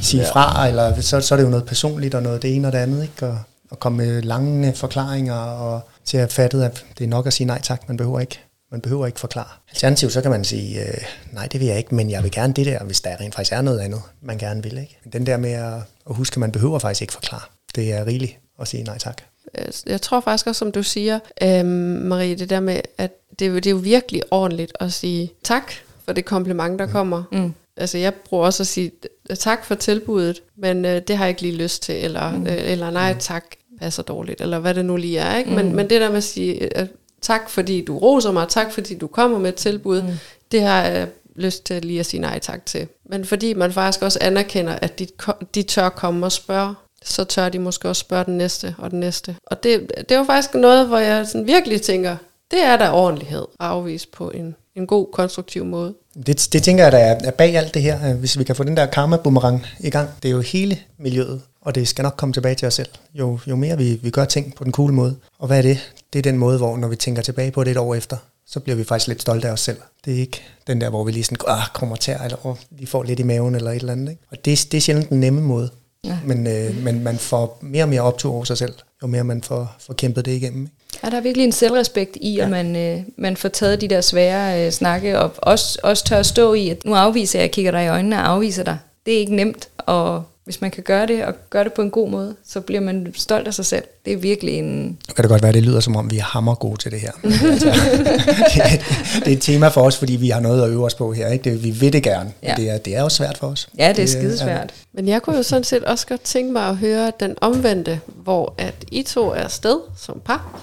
[0.03, 0.31] sige ja.
[0.31, 2.79] fra, eller så, så er det jo noget personligt, og noget det ene og det
[2.79, 3.27] andet, ikke?
[3.27, 3.39] Og,
[3.71, 7.33] og komme med lange forklaringer, og til at have fattet, at det er nok at
[7.33, 8.41] sige nej tak, man behøver ikke.
[8.71, 9.49] Man behøver ikke forklare.
[9.71, 10.95] Alternativt så kan man sige, øh,
[11.33, 13.53] nej det vil jeg ikke, men jeg vil gerne det der, hvis der rent faktisk
[13.53, 14.79] er noget andet, man gerne vil.
[14.79, 14.99] Ikke?
[15.05, 15.75] Men den der med at,
[16.11, 17.41] at huske, at man behøver faktisk ikke forklare.
[17.75, 19.23] Det er rigeligt at sige nej tak.
[19.59, 21.67] Øh, Jeg tror faktisk også, som du siger, øhm,
[22.09, 25.72] Marie, det der med, at det, er det er jo virkelig ordentligt at sige tak
[26.05, 27.22] for det kompliment, der kommer.
[27.32, 27.55] Mm.
[27.76, 28.93] Altså jeg bruger også at sige
[29.39, 32.47] tak for tilbuddet, men øh, det har jeg ikke lige lyst til, eller, mm.
[32.47, 33.45] øh, eller nej tak,
[33.80, 35.36] passer dårligt, eller hvad det nu lige er.
[35.36, 35.51] Ikke?
[35.51, 35.57] Mm.
[35.57, 36.86] Men, men det der med at sige øh,
[37.22, 40.09] tak, fordi du roser mig, tak fordi du kommer med et tilbud, mm.
[40.53, 42.89] det har jeg lyst til lige at sige nej tak til.
[43.11, 45.07] Men fordi man faktisk også anerkender, at de,
[45.55, 46.74] de tør komme og spørge,
[47.05, 49.36] så tør de måske også spørge den næste og den næste.
[49.47, 52.16] Og det, det er jo faktisk noget, hvor jeg sådan virkelig tænker,
[52.51, 55.95] det er der ordentlighed at afvise på en, en god, konstruktiv måde.
[56.27, 58.65] Det, det tænker jeg, der er, bag alt det her, øh, hvis vi kan få
[58.65, 60.09] den der karma-boomerang i gang.
[60.23, 62.89] Det er jo hele miljøet, og det skal nok komme tilbage til os selv.
[63.15, 65.17] Jo, jo mere vi, vi gør ting på den cool måde.
[65.39, 65.93] Og hvad er det?
[66.13, 68.61] Det er den måde, hvor når vi tænker tilbage på det et år efter, så
[68.61, 69.79] bliver vi faktisk lidt stolte af os selv.
[70.05, 72.87] Det er ikke den der, hvor vi lige sådan, ah, kommer til, eller oh, vi
[72.87, 74.11] får lidt i maven, eller et eller andet.
[74.11, 74.23] Ikke?
[74.31, 75.71] Og det, det er sjældent den nemme måde.
[76.05, 76.19] Ja.
[76.25, 79.43] Men, øh, men man får mere og mere optur over sig selv, jo mere man
[79.43, 80.63] får, får kæmpet det igennem.
[80.63, 80.99] Ikke?
[81.05, 82.45] Ja, der er virkelig en selvrespekt i, ja.
[82.45, 86.19] at man, øh, man får taget de der svære øh, snakke, og også, også tør
[86.19, 88.79] at stå i, at nu afviser jeg, jeg kigger dig i øjnene og afviser dig.
[89.07, 91.91] Det er ikke nemt, og hvis man kan gøre det, og gøre det på en
[91.91, 93.85] god måde, så bliver man stolt af sig selv.
[94.05, 94.85] Det er virkelig en...
[95.09, 96.91] Nu kan det godt være, at det lyder som om, vi er hammer gode til
[96.93, 97.13] det her.
[97.25, 97.67] Altså,
[98.55, 98.79] det, er,
[99.25, 101.29] det er et tema for os, fordi vi har noget at øve os på her.
[101.29, 101.51] Ikke?
[101.51, 102.55] Det, vi vil det gerne, men Ja.
[102.57, 103.69] det, er, det er jo svært for os.
[103.79, 104.75] Ja, det er skidesvært.
[104.93, 108.55] Men jeg kunne jo sådan set også godt tænke mig at høre den omvendte, hvor
[108.59, 110.61] at I to er afsted som par,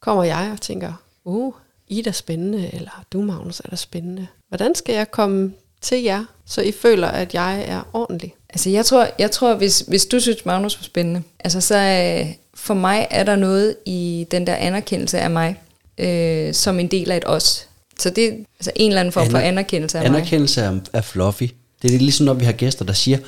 [0.00, 0.92] kommer jeg og tænker,
[1.24, 1.52] uh,
[1.88, 4.26] I er da spændende, eller du Magnus er da spændende.
[4.48, 8.34] Hvordan skal jeg komme til jer, så I føler, at jeg er ordentlig?
[8.50, 12.26] Altså jeg tror, jeg tror hvis, hvis du synes Magnus var spændende, altså så øh,
[12.54, 15.56] for mig er der noget i den der anerkendelse af mig,
[15.98, 17.66] øh, som en del af et os.
[17.98, 20.18] Så det er altså en eller anden form for Aner- anerkendelse af mig.
[20.18, 21.42] Anerkendelse af, af fluffy.
[21.82, 23.18] Det er ligesom, når vi har gæster, der siger,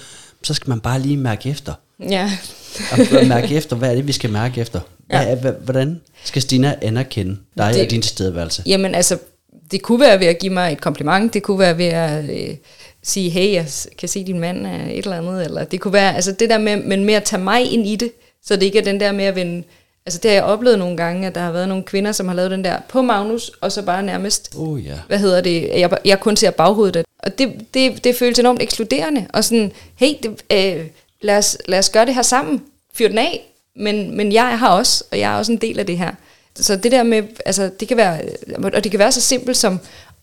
[0.43, 1.73] så skal man bare lige mærke efter.
[2.11, 2.33] Ja.
[2.93, 4.81] Og mærke efter, hvad er det, vi skal mærke efter?
[5.07, 5.31] Hvad, Ja.
[5.49, 8.62] er, hvordan skal Stina anerkende dig Det- og din tilstedeværelse?
[8.66, 9.18] Jamen altså,
[9.71, 12.57] det kunne være ved at give mig et kompliment, det kunne være ved at øh,
[13.03, 13.66] sige, hey, jeg
[13.98, 16.59] kan se, din mand er et eller andet, eller det kunne være, altså det der
[16.59, 18.12] med, men med at tage mig ind i det,
[18.44, 19.62] så det ikke er den der med at vende,
[20.07, 22.34] altså det har jeg oplevet nogle gange, at der har været nogle kvinder, som har
[22.34, 24.94] lavet den der på Magnus, og så bare nærmest Oh ja.
[25.07, 27.05] hvad hedder det, jeg, jeg kun ser baghovedet.
[27.18, 30.86] Og det, det, det føles enormt ekskluderende, og sådan, hey, det, øh,
[31.22, 32.62] lad, os, lad os gøre det her sammen,
[32.94, 35.78] fyr den af, men, men jeg er her også, og jeg er også en del
[35.78, 36.11] af det her.
[36.57, 38.20] Så det der med, altså det kan være,
[38.62, 39.80] og det kan være så simpelt som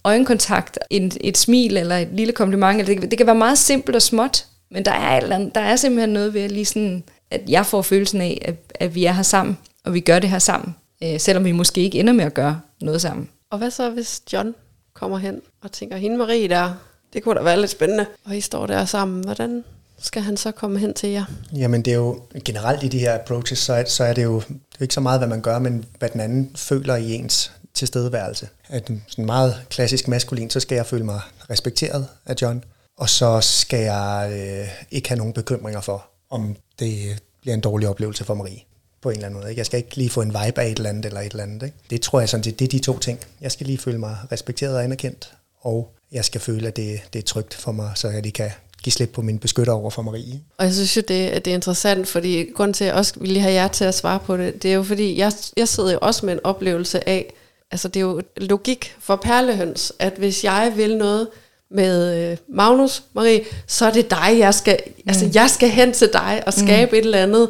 [0.07, 3.57] øjenkontakt, en, et smil eller et lille kompliment, eller det, kan- det kan være meget
[3.57, 6.51] simpelt og småt, men der er, et eller andet, der er simpelthen noget ved at
[6.51, 9.99] lige sådan, at jeg får følelsen af, at, at vi er her sammen, og vi
[9.99, 13.29] gør det her sammen, øh, selvom vi måske ikke ender med at gøre noget sammen.
[13.51, 14.55] Og hvad så, hvis John
[14.93, 16.73] kommer hen og tænker, hende Marie der,
[17.13, 18.05] det kunne da være lidt spændende.
[18.25, 19.23] Og I står der sammen.
[19.23, 19.63] Hvordan
[20.01, 21.23] skal han så komme hen til jer?
[21.55, 24.35] Jamen det er jo generelt i de her approaches, så er, så er det jo
[24.39, 27.51] det er ikke så meget, hvad man gør, men hvad den anden føler i ens
[27.77, 28.49] tilstedeværelse.
[28.69, 31.19] At sådan meget klassisk maskulin, så skal jeg føle mig
[31.49, 32.63] respekteret af John,
[32.97, 37.89] og så skal jeg øh, ikke have nogen bekymringer for, om det bliver en dårlig
[37.89, 38.59] oplevelse for Marie
[39.01, 39.49] på en eller anden måde.
[39.49, 39.59] Ikke?
[39.59, 41.63] Jeg skal ikke lige få en vibe af et eller andet eller et eller andet.
[41.63, 41.77] Ikke?
[41.89, 43.19] Det tror jeg sådan set, det er de to ting.
[43.41, 47.19] Jeg skal lige føle mig respekteret og anerkendt, og jeg skal føle, at det, det
[47.19, 48.51] er trygt for mig, så jeg lige kan
[48.83, 50.41] give slip på min beskytter over for Marie.
[50.57, 53.39] Og jeg synes jo, det, det er interessant, fordi grund til, at jeg også vil
[53.39, 55.99] have jer til at svare på det, det er jo fordi, jeg, jeg sidder jo
[56.01, 57.33] også med en oplevelse af,
[57.71, 61.27] altså det er jo logik for perlehøns, at hvis jeg vil noget
[61.71, 65.03] med øh, Magnus, Marie, så er det dig, jeg skal, mm.
[65.07, 66.97] altså jeg skal hen til dig og skabe mm.
[66.97, 67.49] et eller andet,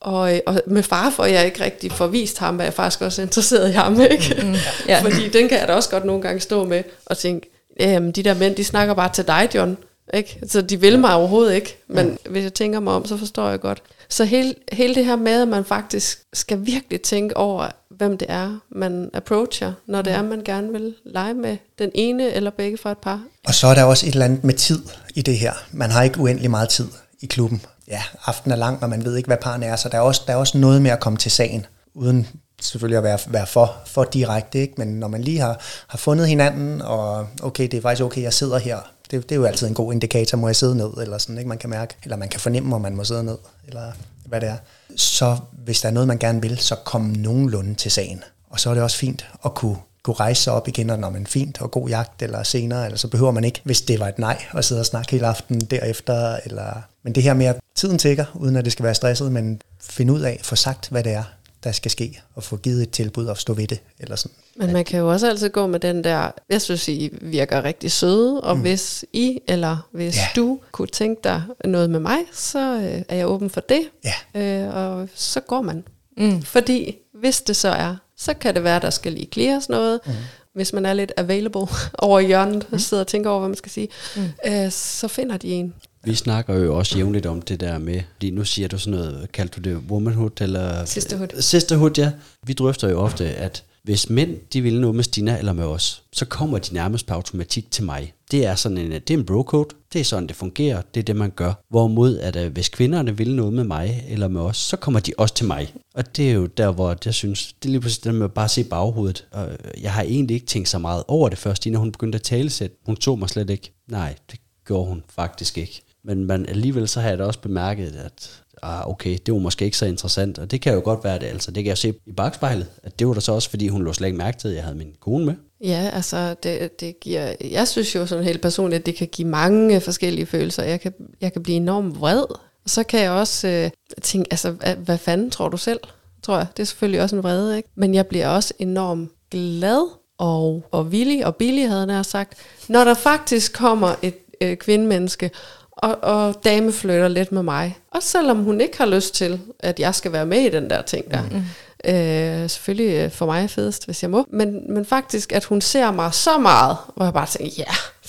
[0.00, 2.74] og, øh, og med far for, at jeg ikke rigtig får vist ham, hvad jeg
[2.74, 4.42] faktisk også er interesseret i ham, ikke?
[4.42, 4.54] Mm.
[4.88, 5.00] Ja.
[5.04, 7.50] Fordi den kan jeg da også godt nogle gange stå med og tænke,
[7.80, 9.76] jamen de der mænd, de snakker bare til dig, John.
[10.14, 10.40] Ikke?
[10.46, 12.30] Så de vil mig overhovedet ikke, men ja.
[12.30, 13.82] hvis jeg tænker mig om, så forstår jeg godt.
[14.08, 17.68] Så hele, hele det her med, at man faktisk skal virkelig tænke over,
[17.98, 22.32] hvem det er, man approacher, når det er, man gerne vil lege med den ene
[22.32, 23.22] eller begge fra et par.
[23.46, 24.82] Og så er der også et eller andet med tid
[25.14, 25.52] i det her.
[25.72, 26.88] Man har ikke uendelig meget tid
[27.20, 27.62] i klubben.
[27.88, 30.22] Ja, aftenen er lang, og man ved ikke, hvad parne er, så der er også,
[30.26, 32.26] der er også noget med at komme til sagen, uden
[32.60, 34.74] selvfølgelig at være, være for, for direkte, ikke?
[34.76, 38.32] men når man lige har, har fundet hinanden, og okay, det er faktisk okay, jeg
[38.32, 38.78] sidder her,
[39.10, 41.48] det, det er jo altid en god indikator, må jeg sidde ned, eller sådan, ikke?
[41.48, 43.92] man kan mærke, eller man kan fornemme, om man må sidde ned, eller
[44.26, 44.56] hvad det er.
[44.96, 48.22] Så hvis der er noget, man gerne vil, så kom nogenlunde til sagen.
[48.50, 51.10] Og så er det også fint at kunne, kunne rejse sig op igen, og når
[51.10, 54.08] man fint og god jagt, eller senere, eller så behøver man ikke, hvis det var
[54.08, 56.82] et nej, at sidde og snakke hele aftenen derefter, eller...
[57.02, 60.12] Men det her med, at tiden tigger, uden at det skal være stresset, men finde
[60.12, 61.24] ud af, få sagt, hvad det er,
[61.66, 63.80] der skal ske, og få givet et tilbud og stå ved det.
[63.98, 64.36] Eller sådan.
[64.56, 67.92] Men man kan jo også altid gå med den der, jeg synes, I virker rigtig
[67.92, 68.62] søde, og mm.
[68.62, 70.26] hvis I, eller hvis ja.
[70.36, 74.64] du kunne tænke dig noget med mig, så øh, er jeg åben for det, ja.
[74.64, 75.84] øh, og så går man.
[76.16, 76.42] Mm.
[76.42, 80.12] Fordi hvis det så er, så kan det være, der skal lige clears noget, mm.
[80.54, 81.66] hvis man er lidt available
[81.98, 82.78] over hjørnet, og mm.
[82.78, 84.22] sidder og tænker over, hvad man skal sige, mm.
[84.46, 85.74] øh, så finder de en.
[86.06, 89.32] Vi snakker jo også jævnligt om det der med, fordi nu siger du sådan noget,
[89.32, 90.84] kaldte du det womanhood eller...
[90.84, 91.28] Sisterhood.
[91.40, 92.12] Sisterhood, ja.
[92.46, 96.02] Vi drøfter jo ofte, at hvis mænd de vil noget med Stina eller med os,
[96.12, 98.12] så kommer de nærmest på automatik til mig.
[98.30, 101.04] Det er sådan en, det er en bro-code, det er sådan, det fungerer, det er
[101.04, 101.52] det, man gør.
[101.68, 105.12] Hvorimod, at øh, hvis kvinderne vil noget med mig eller med os, så kommer de
[105.18, 105.74] også til mig.
[105.94, 108.32] Og det er jo der, hvor jeg synes, det er lige præcis det med at
[108.32, 109.26] bare se baghovedet.
[109.32, 109.48] Og
[109.80, 112.50] jeg har egentlig ikke tænkt så meget over det først, når hun begyndte at tale
[112.50, 112.70] sæt.
[112.86, 113.72] Hun tog mig slet ikke.
[113.88, 115.82] Nej, det gjorde hun faktisk ikke.
[116.06, 119.64] Men man, alligevel så har jeg da også bemærket, at ah, okay, det var måske
[119.64, 120.38] ikke så interessant.
[120.38, 121.50] Og det kan jo godt være det, altså.
[121.50, 123.92] Det kan jeg se i bagspejlet, at det var da så også, fordi hun lå
[123.92, 125.34] slet ikke mærke til, at jeg havde min kone med.
[125.64, 129.28] Ja, altså det, det giver, jeg synes jo sådan helt personligt, at det kan give
[129.28, 130.62] mange forskellige følelser.
[130.62, 132.24] Jeg kan, jeg kan blive enormt vred,
[132.64, 133.70] og så kan jeg også øh,
[134.02, 135.80] tænke, altså hvad, hvad fanden tror du selv?
[136.22, 136.46] Tror jeg.
[136.56, 137.68] Det er selvfølgelig også en vrede, ikke?
[137.74, 139.88] Men jeg bliver også enormt glad
[140.18, 142.34] og, og villig og billig, havde jeg sagt,
[142.68, 145.30] når der faktisk kommer et øh, kvindemenneske
[145.76, 147.78] og, og dame flytter lidt med mig.
[147.90, 150.82] Og selvom hun ikke har lyst til, at jeg skal være med i den der
[150.82, 151.22] ting der.
[151.22, 151.42] Mm.
[151.84, 154.26] Øh, selvfølgelig øh, for mig er fedest, hvis jeg må.
[154.30, 157.64] Men, men faktisk, at hun ser mig så meget, hvor jeg bare tænker, ja,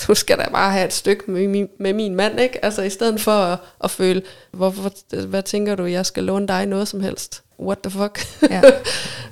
[0.08, 2.66] du skal da bare have et stykke med min, med min mand, ikke?
[2.66, 4.92] Altså i stedet for at, at føle, hvorfor,
[5.26, 7.44] hvad tænker du, jeg skal låne dig noget som helst?
[7.60, 8.20] What the fuck?
[8.52, 8.62] ja.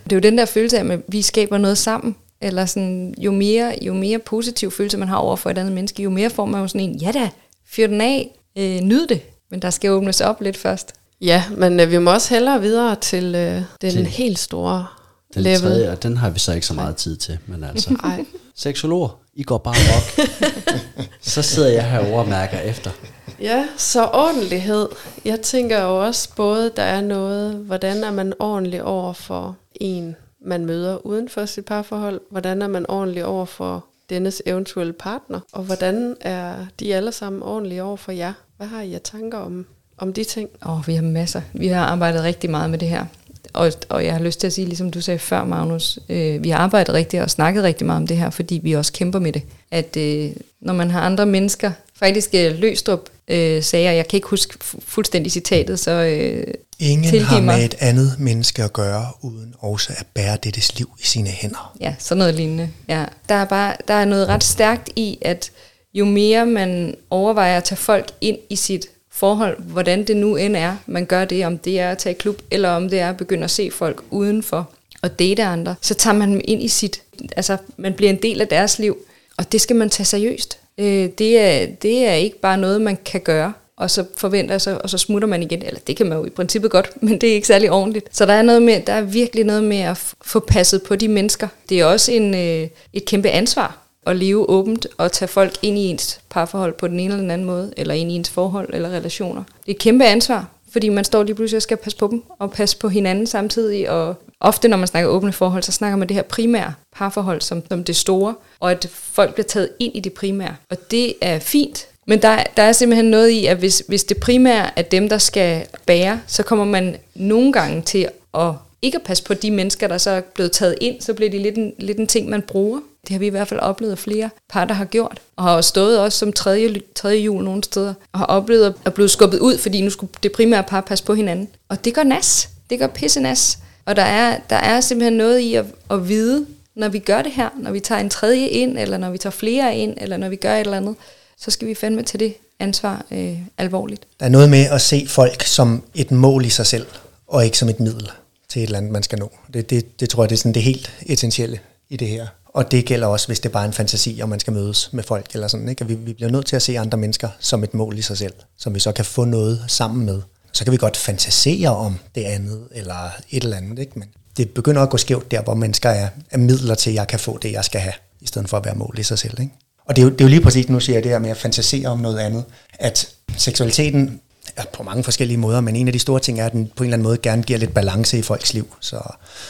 [0.04, 2.16] Det er jo den der følelse af, at vi skaber noget sammen.
[2.42, 6.04] Eller sådan, jo mere, jo mere positiv følelse man har over for et andet menneske,
[6.04, 7.30] jo mere får man jo sådan en, ja da,
[7.68, 10.94] fyr den af, øh, nyd det, men der skal åbnes op lidt først.
[11.22, 14.86] Ja, men øh, vi må også hellere videre til øh, den til helt store
[15.34, 15.62] den level.
[15.62, 17.94] Tredje, og den har vi så ikke så meget tid til, men altså.
[18.04, 18.26] Nej.
[18.56, 20.30] Seksologer, I går bare rock.
[21.22, 22.92] så sidder jeg herovre og mærker efter.
[23.40, 24.90] Ja, så ordentlighed.
[25.26, 30.16] Jeg tænker jo også både, der er noget, hvordan er man ordentlig over for en,
[30.46, 32.22] man møder uden for sit parforhold?
[32.32, 35.40] Hvordan er man ordentlig over for dennes eventuelle partner?
[35.52, 38.34] Og hvordan er de alle sammen ordentlige over for jer?
[38.58, 39.66] Hvad har I af tanker om,
[39.98, 40.50] om de ting?
[40.66, 41.42] Åh, oh, vi har masser.
[41.54, 43.06] Vi har arbejdet rigtig meget med det her.
[43.54, 46.50] Og, og jeg har lyst til at sige, ligesom du sagde før, Magnus, øh, vi
[46.50, 49.34] har arbejdet rigtig og snakket rigtig meget om det her, fordi vi også kæmper med
[49.34, 49.42] det.
[49.72, 50.32] At øh,
[50.62, 54.54] når man har andre mennesker, faktisk øh, Løstrup øh, sagde, jeg kan ikke huske
[54.86, 57.66] fuldstændig citatet, så øh, Ingen har med mig.
[57.66, 61.76] et andet menneske at gøre, uden også at bære dettes liv i sine hænder.
[61.82, 62.70] Ja, sådan noget lignende.
[62.88, 63.06] Ja.
[63.30, 65.52] Der, er bare, der er noget ret stærkt i, at
[65.94, 70.56] jo mere man overvejer at tage folk ind i sit forhold, hvordan det nu end
[70.56, 73.18] er, man gør det, om det er at tage klub, eller om det er at
[73.18, 74.70] begynde at se folk udenfor,
[75.02, 77.02] og date andre, så tager man dem ind i sit,
[77.36, 78.98] altså man bliver en del af deres liv,
[79.38, 80.58] og det skal man tage seriøst.
[80.78, 84.82] Øh, det, er, det er ikke bare noget, man kan gøre, og så forventer sig,
[84.82, 85.64] og så smutter man igen.
[85.64, 88.18] Eller det kan man jo i princippet godt, men det er ikke særlig ordentligt.
[88.18, 91.08] Så der er, noget med, der er virkelig noget med at få passet på de
[91.08, 91.48] mennesker.
[91.70, 95.78] Det er også en, øh, et kæmpe ansvar at leve åbent og tage folk ind
[95.78, 98.70] i ens parforhold på den ene eller den anden måde, eller ind i ens forhold
[98.74, 99.44] eller relationer.
[99.44, 102.24] Det er et kæmpe ansvar, fordi man står lige pludselig og skal passe på dem,
[102.40, 106.08] og passe på hinanden samtidig, og ofte når man snakker åbne forhold, så snakker man
[106.08, 110.00] det her primære parforhold som, som det store, og at folk bliver taget ind i
[110.00, 110.56] det primære.
[110.70, 114.18] Og det er fint, men der, der er simpelthen noget i, at hvis, hvis det
[114.18, 119.04] primære er dem, der skal bære, så kommer man nogle gange til at ikke at
[119.04, 121.74] passe på de mennesker, der så er blevet taget ind, så bliver det lidt en,
[121.80, 122.80] lidt en ting, man bruger.
[123.02, 125.22] Det har vi i hvert fald oplevet, flere par, der har gjort.
[125.36, 127.94] Og har også stået også som tredje, tredje jul nogle steder.
[128.14, 131.14] Og har oplevet at blive skubbet ud, fordi nu skulle det primære par passe på
[131.14, 131.48] hinanden.
[131.70, 132.50] Og det gør nas.
[132.70, 133.58] Det gør pisse nas.
[133.86, 137.32] Og der er, der er simpelthen noget i at, at vide, når vi gør det
[137.32, 140.30] her, når vi tager en tredje ind, eller når vi tager flere ind, eller når
[140.30, 140.96] vi gør et eller andet,
[141.38, 144.08] så skal vi fandme til det ansvar øh, alvorligt.
[144.20, 146.86] Der er noget med at se folk som et mål i sig selv,
[147.28, 148.12] og ikke som et middel
[148.50, 149.32] til et eller andet, man skal nå.
[149.54, 151.60] Det, det, det tror jeg, det er sådan det helt essentielle
[151.90, 152.28] i det her.
[152.46, 155.04] Og det gælder også, hvis det bare er en fantasi, og man skal mødes med
[155.04, 155.70] folk eller sådan.
[155.70, 155.88] Ikke?
[155.88, 158.34] vi, vi bliver nødt til at se andre mennesker som et mål i sig selv,
[158.58, 160.22] som vi så kan få noget sammen med.
[160.56, 163.80] Så kan vi godt fantasere om det andet, eller et eller andet.
[163.80, 164.00] Ikke?
[164.00, 167.08] Men det begynder at gå skævt der, hvor mennesker er, er midler til, at jeg
[167.08, 169.40] kan få det, jeg skal have, i stedet for at være mål i sig selv.
[169.40, 169.54] Ikke?
[169.86, 171.30] Og det er, jo, det er jo lige præcis, nu siger jeg det her med
[171.30, 172.44] at fantasere om noget andet,
[172.74, 174.22] at seksualiteten
[174.56, 176.84] er på mange forskellige måder, men en af de store ting er, at den på
[176.84, 178.76] en eller anden måde gerne giver lidt balance i folks liv.
[178.80, 179.00] Så,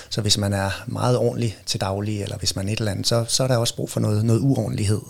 [0.10, 3.08] så hvis man er meget ordentlig til daglig, eller hvis man er et eller andet,
[3.08, 5.02] så, så er der også brug for noget, noget uordentlighed.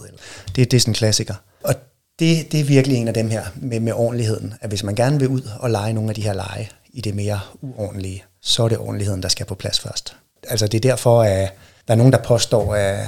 [0.55, 1.35] Det, det er sådan en klassiker.
[1.63, 1.75] Og
[2.19, 5.19] det, det er virkelig en af dem her med, med ordentligheden, at hvis man gerne
[5.19, 8.69] vil ud og lege nogle af de her lege i det mere uordentlige, så er
[8.69, 10.15] det ordentligheden, der skal på plads først.
[10.47, 11.53] Altså det er derfor, at
[11.87, 13.07] der er nogen, der påstår, at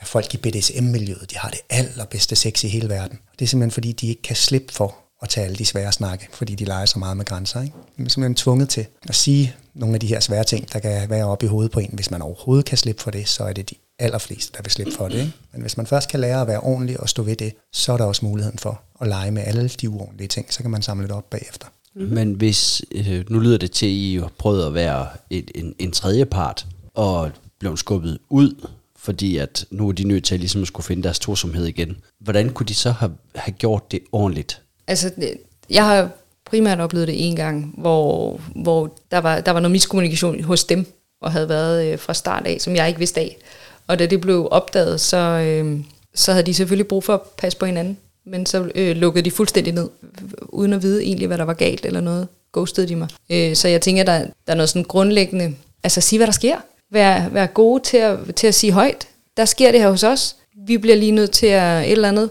[0.00, 3.18] at folk i BDSM-miljøet, de har det allerbedste sex i hele verden.
[3.38, 6.28] Det er simpelthen fordi, de ikke kan slippe for at tage alle de svære snakke,
[6.32, 7.62] fordi de leger så meget med grænser.
[7.62, 7.76] Ikke?
[7.96, 11.10] Man er simpelthen tvunget til at sige nogle af de her svære ting, der kan
[11.10, 11.90] være oppe i hovedet på en.
[11.92, 14.92] Hvis man overhovedet kan slippe for det, så er det de allerfleste, der vil slippe
[14.92, 15.18] for det.
[15.18, 15.32] Ikke?
[15.52, 17.96] Men hvis man først kan lære at være ordentlig og stå ved det, så er
[17.96, 20.52] der også muligheden for at lege med alle de uordentlige ting.
[20.52, 21.66] Så kan man samle det op bagefter.
[21.94, 22.14] Mm-hmm.
[22.14, 25.74] Men hvis, øh, nu lyder det til, at I har prøvet at være et, en,
[25.78, 28.54] en tredje part, og blev skubbet ud
[29.08, 31.96] fordi at nu er de nødt til ligesom at skulle finde deres tosomhed igen.
[32.20, 34.62] Hvordan kunne de så have, have gjort det ordentligt?
[34.86, 35.12] Altså,
[35.70, 36.10] jeg har
[36.44, 40.86] primært oplevet det en gang, hvor, hvor der, var, der var noget miskommunikation hos dem,
[41.20, 43.36] og havde været øh, fra start af, som jeg ikke vidste af.
[43.88, 45.80] Og da det blev opdaget, så, øh,
[46.14, 47.98] så havde de selvfølgelig brug for at passe på hinanden.
[48.26, 49.88] Men så øh, lukkede de fuldstændig ned,
[50.48, 52.28] uden at vide egentlig, hvad der var galt eller noget.
[52.52, 53.08] Ghostede de mig.
[53.30, 56.56] Øh, så jeg tænker, der, der er noget sådan grundlæggende, altså sige, hvad der sker
[56.90, 59.08] Vær, vær gode til at, til at sige højt.
[59.36, 60.36] Der sker det her hos os.
[60.66, 62.30] Vi bliver lige nødt til at et eller andet.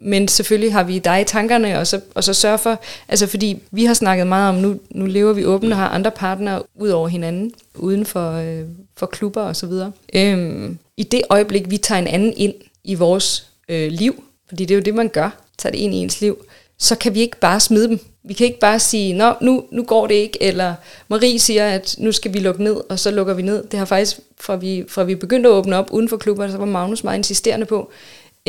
[0.00, 3.62] Men selvfølgelig har vi dig i tankerne, og så, og så sørge for, altså fordi
[3.70, 6.88] vi har snakket meget om, nu, nu lever vi åbent og har andre partnere ud
[6.88, 8.64] over hinanden, uden for, øh,
[8.96, 9.92] for klubber og så videre.
[10.14, 14.74] Øhm, I det øjeblik, vi tager en anden ind i vores øh, liv, fordi det
[14.74, 16.44] er jo det, man gør, tager det ind i ens liv,
[16.78, 17.98] så kan vi ikke bare smide dem.
[18.24, 20.74] Vi kan ikke bare sige, Nå, nu, nu går det ikke, eller
[21.08, 23.64] Marie siger, at nu skal vi lukke ned, og så lukker vi ned.
[23.64, 26.56] Det har faktisk, fra vi, fra vi begyndte at åbne op uden for klubber, så
[26.56, 27.90] var Magnus meget insisterende på,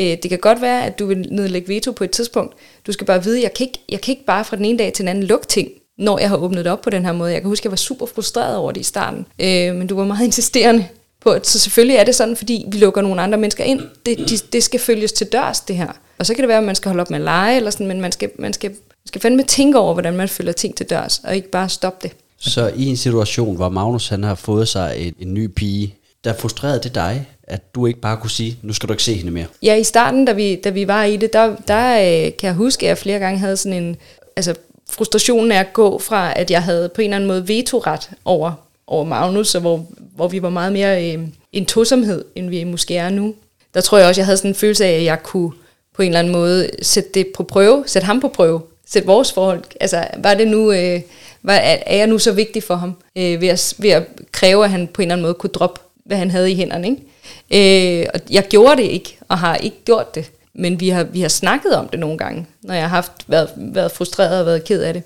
[0.00, 2.54] Øh, det kan godt være, at du vil nedlægge veto på et tidspunkt.
[2.86, 4.92] Du skal bare vide, jeg kan ikke, jeg kan ikke bare fra den ene dag
[4.92, 5.68] til den anden lukke ting,
[5.98, 7.32] når jeg har åbnet det op på den her måde.
[7.32, 9.96] Jeg kan huske, at jeg var super frustreret over det i starten, øh, men du
[9.96, 10.86] var meget insisterende
[11.20, 13.80] på, at så selvfølgelig er det sådan, fordi vi lukker nogle andre mennesker ind.
[14.06, 15.92] Det, de, det skal følges til dørs, det her.
[16.18, 17.86] Og så kan det være, at man skal holde op med at lege, eller sådan,
[17.86, 20.90] men man skal, man skal, man skal fandme tænke over, hvordan man følger ting til
[20.90, 22.16] dørs, og ikke bare stoppe det.
[22.38, 26.34] Så i en situation, hvor Magnus han har fået sig en, en ny pige, der
[26.34, 29.30] frustrerede det dig, at du ikke bare kunne sige, nu skal du ikke se hende
[29.30, 29.46] mere?
[29.62, 32.54] Ja, i starten, da vi, da vi var i det, der, der øh, kan jeg
[32.54, 33.96] huske, at jeg flere gange havde sådan en...
[34.36, 34.54] Altså,
[34.90, 38.52] frustrationen er at gå fra, at jeg havde på en eller anden måde vetoret over,
[38.86, 39.86] over Magnus, og hvor,
[40.16, 41.20] hvor vi var meget mere øh,
[41.52, 43.34] en tosomhed, end vi måske er nu.
[43.74, 45.52] Der tror jeg også, jeg havde sådan en følelse af, at jeg kunne
[45.94, 49.32] på en eller anden måde sætte det på prøve, sætte ham på prøve, sætte vores
[49.32, 49.62] forhold.
[49.80, 51.00] Altså, var det nu, øh,
[51.42, 54.70] var, er jeg nu så vigtig for ham, øh, ved, at, ved at kræve, at
[54.70, 58.00] han på en eller anden måde kunne droppe, hvad han havde i hænderne, ikke?
[58.00, 60.30] Øh, og jeg gjorde det ikke, og har ikke gjort det.
[60.54, 63.50] Men vi har, vi har snakket om det nogle gange, når jeg har haft, været,
[63.56, 65.02] været frustreret og været ked af det.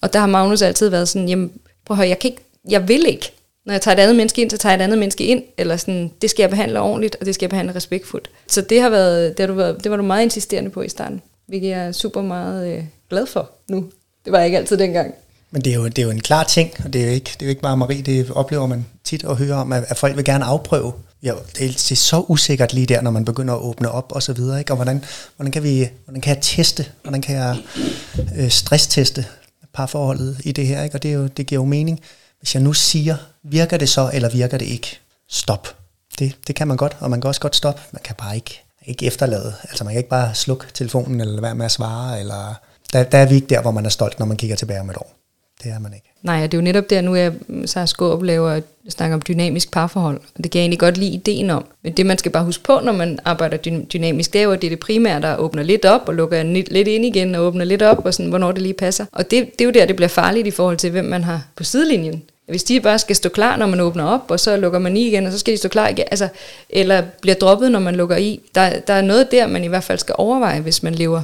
[0.00, 1.52] Og der har Magnus altid været sådan, jamen,
[1.84, 3.32] prøv at høre, jeg, kan ikke, jeg vil ikke.
[3.66, 5.76] Når jeg tager et andet menneske ind, så tager jeg et andet menneske ind, eller
[5.76, 8.30] sådan, det skal jeg behandle ordentligt, og det skal jeg behandle respektfuldt.
[8.46, 10.88] Så det har været, det, har du været, det var du meget insisterende på i
[10.88, 13.84] starten, hvilket jeg er super meget øh, glad for nu.
[14.24, 15.14] Det var jeg ikke altid dengang.
[15.52, 17.30] Men det er, jo, det er jo en klar ting, og det er jo ikke,
[17.34, 19.98] det er jo ikke bare Marie, det oplever man tit at høre om, at, at
[19.98, 20.92] folk vil gerne afprøve.
[21.22, 24.12] Jo, det er, det er så usikkert lige der, når man begynder at åbne op
[24.12, 24.72] og så videre, ikke?
[24.72, 25.04] Og hvordan,
[25.36, 27.56] hvordan, kan vi, hvordan kan jeg teste, hvordan kan jeg
[28.36, 29.26] øh, stressteste
[29.74, 30.96] parforholdet i det her, ikke?
[30.96, 32.00] Og det, er jo, det giver jo mening.
[32.38, 34.98] Hvis jeg nu siger, virker det så, eller virker det ikke?
[35.30, 35.76] Stop.
[36.18, 37.80] Det, det kan man godt, og man kan også godt stoppe.
[37.92, 39.54] Man kan bare ikke, ikke efterlade.
[39.62, 42.54] Altså man kan ikke bare slukke telefonen, eller være med at svare, eller
[42.92, 44.90] der, der er vi ikke der, hvor man er stolt, når man kigger tilbage om
[44.90, 45.21] et år.
[45.62, 46.12] Det er man ikke.
[46.22, 47.30] Nej, det er jo netop der, nu er
[47.66, 51.50] så Skåb laver snakker om dynamisk parforhold, og det kan jeg egentlig godt lide ideen
[51.50, 51.64] om.
[51.82, 53.56] Men det, man skal bare huske på, når man arbejder
[53.92, 56.42] dynamisk, det er jo, at det er det primære, der åbner lidt op, og lukker
[56.42, 59.06] lidt ind igen, og åbner lidt op, og sådan, hvornår det lige passer.
[59.12, 61.46] Og det, det er jo der, det bliver farligt i forhold til, hvem man har
[61.56, 62.22] på sidelinjen.
[62.48, 65.06] Hvis de bare skal stå klar, når man åbner op, og så lukker man i
[65.06, 66.28] igen, og så skal de stå klar igen, altså,
[66.70, 68.40] eller bliver droppet, når man lukker i.
[68.54, 71.22] Der, der er noget der, man i hvert fald skal overveje, hvis man lever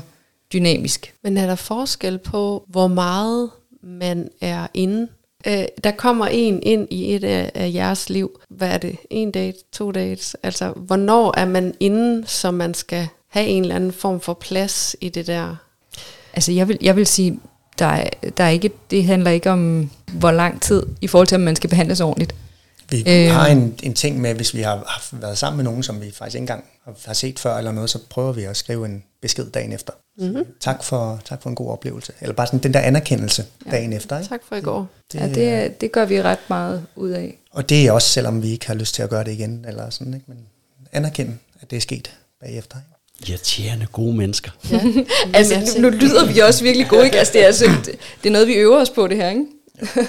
[0.53, 1.13] dynamisk.
[1.23, 3.51] Men er der forskel på, hvor meget
[3.83, 5.09] man er inde?
[5.47, 8.41] Øh, der kommer en ind i et af, af jeres liv.
[8.49, 8.97] Hvad er det?
[9.11, 9.59] En date?
[9.73, 10.37] To dates?
[10.43, 14.97] Altså, hvornår er man inde, så man skal have en eller anden form for plads
[15.01, 15.57] i det der?
[16.33, 17.41] Altså, jeg vil, jeg vil sige,
[17.79, 21.35] der er, der er ikke, det handler ikke om, hvor lang tid, i forhold til,
[21.35, 22.35] om man skal behandles ordentligt.
[22.91, 25.83] Vi øh, har en, en ting med, hvis vi har, har været sammen med nogen,
[25.83, 26.65] som vi faktisk ikke engang
[27.07, 29.93] har set før eller noget, så prøver vi at skrive en besked dagen efter.
[30.19, 30.47] Mm-hmm.
[30.61, 32.13] Tak, for, tak for en god oplevelse.
[32.21, 33.71] Eller bare sådan den der anerkendelse ja.
[33.71, 34.19] dagen efter.
[34.19, 34.29] Ikke?
[34.29, 34.87] Tak for i går.
[35.13, 37.39] Det, ja, det, det gør vi ret meget ud af.
[37.51, 39.91] Og det er også, selvom vi ikke har lyst til at gøre det igen, eller
[39.91, 40.27] sådan, ikke?
[40.29, 40.39] men
[40.93, 42.77] anerkende, at det er sket bagefter.
[42.77, 42.99] Ikke?
[43.27, 44.51] irriterende gode mennesker.
[44.71, 44.81] Ja.
[45.39, 47.19] altså, nu lyder vi også virkelig gode, ikke?
[47.19, 49.45] Altså, det, er, altså, det, det er noget, vi øver os på, det her, ikke?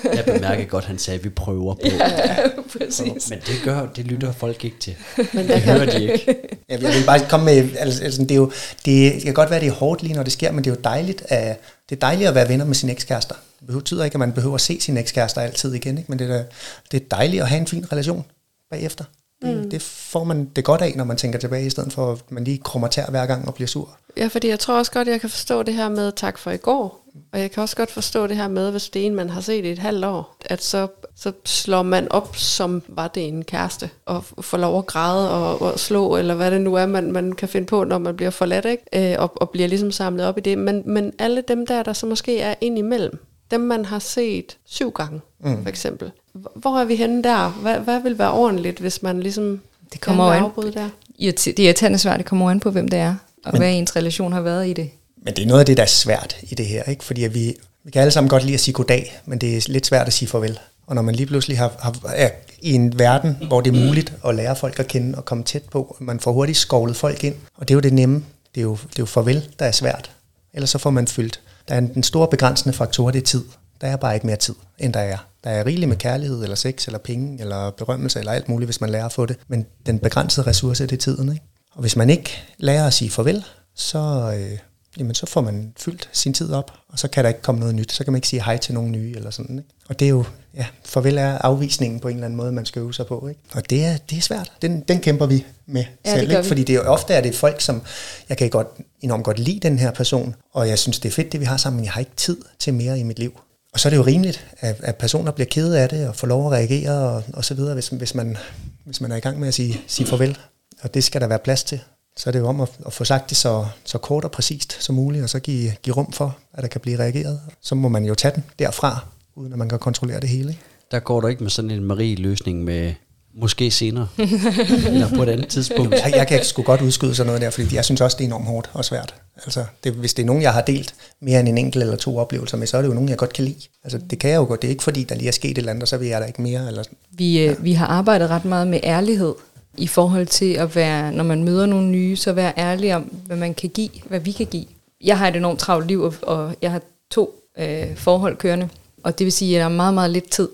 [0.04, 1.82] Jeg bemærker godt, at han sagde, at vi prøver på.
[1.84, 2.36] Ja,
[2.78, 3.30] præcis.
[3.30, 4.96] Men det gør, det lytter folk ikke til.
[5.34, 6.36] Men det hører de ikke.
[6.70, 8.52] Jeg vil bare komme med, altså, altså det, er jo,
[8.86, 10.70] det, det kan godt være, at det er hårdt lige, når det sker, men det
[10.70, 11.60] er jo dejligt at,
[11.90, 13.36] det er dejligt at være venner med sin ekskærester.
[13.60, 16.10] Det betyder ikke, at man behøver at se sin ekskærester altid igen, ikke?
[16.12, 16.44] men det er,
[16.92, 18.26] det er dejligt at have en fin relation
[18.70, 19.04] bagefter.
[19.42, 19.70] Det, mm.
[19.70, 22.44] det får man det godt af, når man tænker tilbage, i stedet for at man
[22.44, 23.98] lige krummer tær hver gang og bliver sur.
[24.18, 26.58] Ja, fordi jeg tror også godt, jeg kan forstå det her med tak for i
[26.58, 27.06] går.
[27.34, 29.42] Og jeg kan også godt forstå det her med, hvis det er en, man har
[29.42, 33.44] set i et halvt år, at så, så slår man op, som var det en
[33.44, 37.12] kæreste, og får lov at græde og, og slå, eller hvad det nu er, man,
[37.12, 39.14] man kan finde på, når man bliver forladt, ikke?
[39.14, 40.58] Øh, og, og bliver ligesom samlet op i det.
[40.58, 44.58] Men, men alle dem der, der så måske er ind imellem, dem man har set
[44.66, 45.62] syv gange, mm.
[45.62, 46.12] for eksempel.
[46.34, 47.50] Hvor er vi henne der?
[47.50, 49.62] Hvad, hvad vil være ordentligt, hvis man ligesom
[49.94, 50.90] det kommer an, der?
[51.20, 53.16] Det er irriterende svært, det kommer an på, hvem det er,
[53.46, 54.90] og men, hvad ens relation har været i det.
[55.18, 57.04] Men det er noget af det, der er svært i det her, ikke?
[57.04, 59.86] fordi vi, vi kan alle sammen godt lide at sige goddag, men det er lidt
[59.86, 60.60] svært at sige farvel.
[60.88, 62.30] Og når man lige pludselig har, har, er
[62.62, 65.64] i en verden, hvor det er muligt at lære folk at kende og komme tæt
[65.64, 68.24] på, man får hurtigt skovlet folk ind, og det er jo det nemme,
[68.56, 70.12] det er jo, det er jo farvel, der er svært.
[70.54, 71.42] Ellers så får man fyldt.
[71.68, 73.44] Der er en, den store begrænsende faktor, det er tid.
[73.82, 75.18] Der er bare ikke mere tid, end der er.
[75.44, 78.82] Der er rigeligt med kærlighed, eller sex, eller penge, eller berømmelse, eller alt muligt, hvis
[78.82, 79.38] man lærer at få det.
[79.48, 81.32] Men den begrænsede ressource, det er tiden.
[81.32, 81.46] Ikke?
[81.72, 84.58] Og hvis man ikke lærer at sige farvel, så, øh,
[84.98, 87.76] jamen, så får man fyldt sin tid op, og så kan der ikke komme noget
[87.76, 87.92] nyt.
[87.92, 89.58] Så kan man ikke sige hej til nogen nye, eller sådan.
[89.58, 89.70] Ikke?
[89.90, 90.24] Og det er jo,
[90.56, 93.28] ja, farvel er afvisningen på en eller anden måde, man skal øve sig på.
[93.28, 93.42] Ikke?
[93.54, 94.52] Og det er, det er svært.
[94.62, 96.32] Den, den kæmper vi med ja, selv.
[96.32, 96.44] Ikke?
[96.44, 97.82] Fordi det er jo, ofte er det folk, som,
[98.30, 98.68] jeg kan godt,
[99.02, 101.58] enormt godt lide den her person, og jeg synes, det er fedt, det vi har
[101.58, 103.40] sammen, men jeg har ikke tid til mere i mit liv.
[103.74, 106.28] Og så er det jo rimeligt, at, at personer bliver kede af det, og får
[106.28, 108.38] lov at reagere, og, og så videre, hvis, hvis, man,
[108.86, 110.38] hvis man er i gang med at sige, sige farvel.
[110.82, 111.80] Og det skal der være plads til.
[112.18, 114.84] Så er det jo om at, at få sagt det så, så kort og præcist
[114.84, 117.42] som muligt, og så give, give rum for, at der kan blive reageret.
[117.62, 120.50] Så må man jo tage den derfra, uden at man kan kontrollere det hele.
[120.50, 120.62] Ikke?
[120.92, 122.94] Der går du ikke med sådan en Marie-løsning med,
[123.34, 124.08] Måske senere.
[124.18, 125.94] Eller på et andet tidspunkt.
[125.94, 128.28] Jeg, jeg kan sgu godt udskyde sådan noget der, fordi jeg synes også, det er
[128.28, 129.16] enormt hårdt og svært.
[129.36, 132.18] Altså, det, hvis det er nogen, jeg har delt mere end en enkelt eller to
[132.18, 133.68] oplevelser med, så er det jo nogen, jeg godt kan lide.
[133.84, 134.62] Altså, det kan jeg jo godt.
[134.62, 136.22] Det er ikke fordi, der lige er sket et eller andet, og så vil jeg
[136.22, 136.68] der ikke mere.
[136.68, 137.56] Eller, vi, øh, ja.
[137.60, 139.36] vi har arbejdet ret meget med ærlighed
[139.78, 143.38] i forhold til at være, når man møder nogle nye, så være ærlig om, hvad
[143.38, 144.66] man kan give, hvad vi kan give.
[145.04, 148.70] Jeg har et enormt travlt liv, og, og jeg har to øh, forhold kørende.
[149.04, 150.50] Og det vil sige, at der er meget, meget lidt tid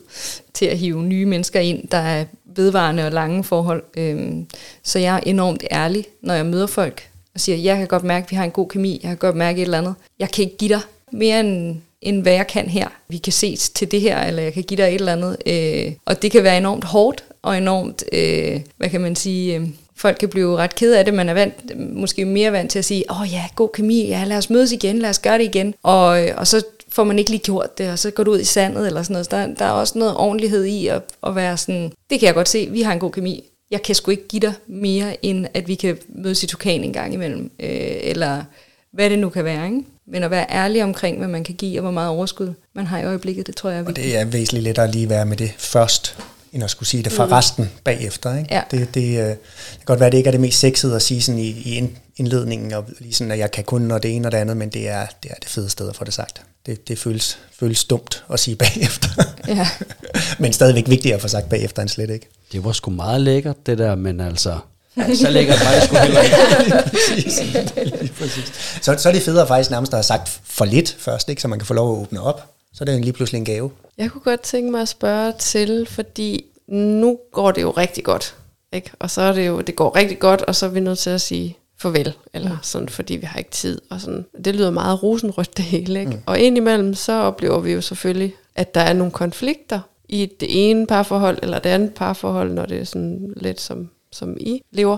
[0.53, 2.25] til at hive nye mennesker ind, der er
[2.57, 3.83] vedvarende og lange forhold.
[3.97, 4.47] Øhm,
[4.83, 8.23] så jeg er enormt ærlig, når jeg møder folk og siger, jeg kan godt mærke,
[8.23, 9.95] at vi har en god kemi, jeg kan godt mærke et eller andet.
[10.19, 10.81] Jeg kan ikke give dig
[11.11, 12.87] mere end, end hvad jeg kan her.
[13.07, 15.37] Vi kan ses til det her, eller jeg kan give dig et eller andet.
[15.45, 19.55] Øh, og det kan være enormt hårdt og enormt, øh, hvad kan man sige...
[19.55, 22.79] Øh, folk kan blive ret ked af det, man er vant, måske mere vant til
[22.79, 25.37] at sige, åh oh, ja, god kemi, ja, lad os mødes igen, lad os gøre
[25.37, 25.73] det igen.
[25.83, 26.65] Og, øh, og så
[26.95, 29.13] får man ikke lige gjort det, og så går du ud i sandet eller sådan
[29.13, 29.31] noget.
[29.31, 32.49] Der, der er også noget ordentlighed i at, at være sådan, det kan jeg godt
[32.49, 33.43] se, vi har en god kemi.
[33.71, 36.93] Jeg kan sgu ikke give dig mere, end at vi kan mødes i Tukan en
[36.93, 37.69] gang imellem, øh,
[38.01, 38.43] eller
[38.93, 39.81] hvad det nu kan være, ikke?
[40.07, 42.99] Men at være ærlig omkring, hvad man kan give, og hvor meget overskud man har
[42.99, 44.05] i øjeblikket, det tror jeg er Og vigtigt.
[44.05, 46.17] det er væsentligt lettere at lige være med det først,
[46.53, 48.37] end at skulle sige det for resten bagefter.
[48.37, 48.53] Ikke?
[48.53, 48.61] Ja.
[48.71, 49.37] Det, det, øh, det
[49.77, 51.77] kan godt være, at det ikke er det mest sexede at sige sådan i, i
[52.17, 54.69] indledningen, og lige sådan, at jeg kan kun og det ene og det andet, men
[54.69, 56.41] det er det, er det fede sted at få det sagt.
[56.65, 59.09] Det, det føles, føles dumt at sige bagefter.
[59.47, 59.67] Ja.
[60.39, 62.29] men stadigvæk vigtigere at få sagt bagefter end slet ikke.
[62.51, 64.59] Det var sgu meget lækkert, det der, men altså...
[64.97, 66.35] Ja, så lækkert var det sgu heller ikke.
[68.81, 71.41] Så, så er det federe faktisk nærmest at have sagt for lidt først, ikke?
[71.41, 72.53] så man kan få lov at åbne op.
[72.73, 73.71] Så er det lige pludselig en gave.
[73.97, 78.35] Jeg kunne godt tænke mig at spørge til, fordi nu går det jo rigtig godt.
[78.73, 78.91] Ikke?
[78.99, 81.09] Og så er det jo, det går rigtig godt, og så er vi nødt til
[81.09, 83.81] at sige farvel, eller sådan, fordi vi har ikke tid.
[83.89, 84.25] Og sådan.
[84.45, 85.99] Det lyder meget rosenrødt det hele.
[85.99, 86.11] Ikke?
[86.11, 86.21] Mm.
[86.25, 89.79] Og indimellem så oplever vi jo selvfølgelig, at der er nogle konflikter
[90.09, 94.37] i det ene parforhold, eller det andet parforhold, når det er sådan lidt som, som
[94.39, 94.97] I lever.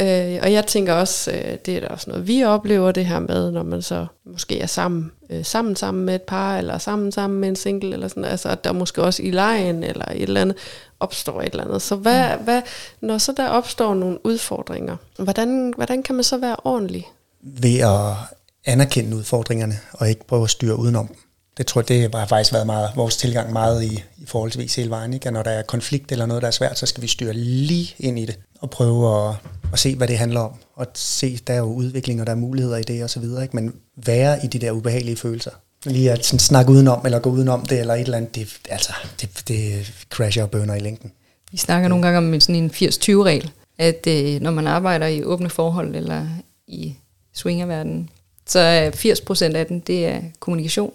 [0.00, 3.20] Øh, og jeg tænker også, øh, det er da også noget, vi oplever det her
[3.20, 7.12] med, når man så måske er sammen, øh, sammen sammen med et par, eller sammen
[7.12, 10.22] sammen med en single, eller sådan, altså at der måske også i lejen, eller et
[10.22, 10.56] eller andet,
[11.00, 11.82] opstår et eller andet.
[11.82, 12.44] Så hvad, mm.
[12.44, 12.62] hvad,
[13.00, 17.08] når så der opstår nogle udfordringer, hvordan, hvordan kan man så være ordentlig?
[17.42, 18.16] ved at
[18.64, 21.16] anerkende udfordringerne, og ikke prøve at styre udenom dem.
[21.56, 24.90] Det tror jeg, det har faktisk været meget, vores tilgang meget i, i forholdsvis hele
[24.90, 25.14] vejen.
[25.14, 25.26] Ikke?
[25.26, 27.94] At når der er konflikt eller noget, der er svært, så skal vi styre lige
[27.98, 29.34] ind i det, og prøve at,
[29.72, 30.52] at se, hvad det handler om.
[30.74, 33.42] Og se, der er jo udvikling, og der er muligheder i det, og så videre.
[33.42, 33.56] Ikke?
[33.56, 35.50] Men være i de der ubehagelige følelser.
[35.84, 38.92] Lige at sådan snakke udenom, eller gå udenom det, eller et eller andet, det, altså,
[39.20, 41.12] det, det crasher og bønder i længden.
[41.52, 45.50] Vi snakker nogle gange om sådan en 80-20-regel, at øh, når man arbejder i åbne
[45.50, 46.26] forhold eller
[46.66, 46.96] i
[47.34, 48.10] swingerverdenen,
[48.46, 50.92] så er 80% af den, det er kommunikation,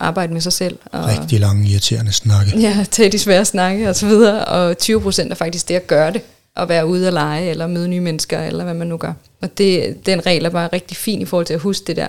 [0.00, 2.58] arbejde med sig selv, og Rigtig lange, irriterende snakke.
[2.60, 6.12] ja, tage de svære snakke og så videre, og 20% er faktisk det at gøre
[6.12, 6.20] det,
[6.56, 9.12] at være ude og lege, eller møde nye mennesker, eller hvad man nu gør.
[9.42, 12.08] Og det, den regel er bare rigtig fin i forhold til at huske det der,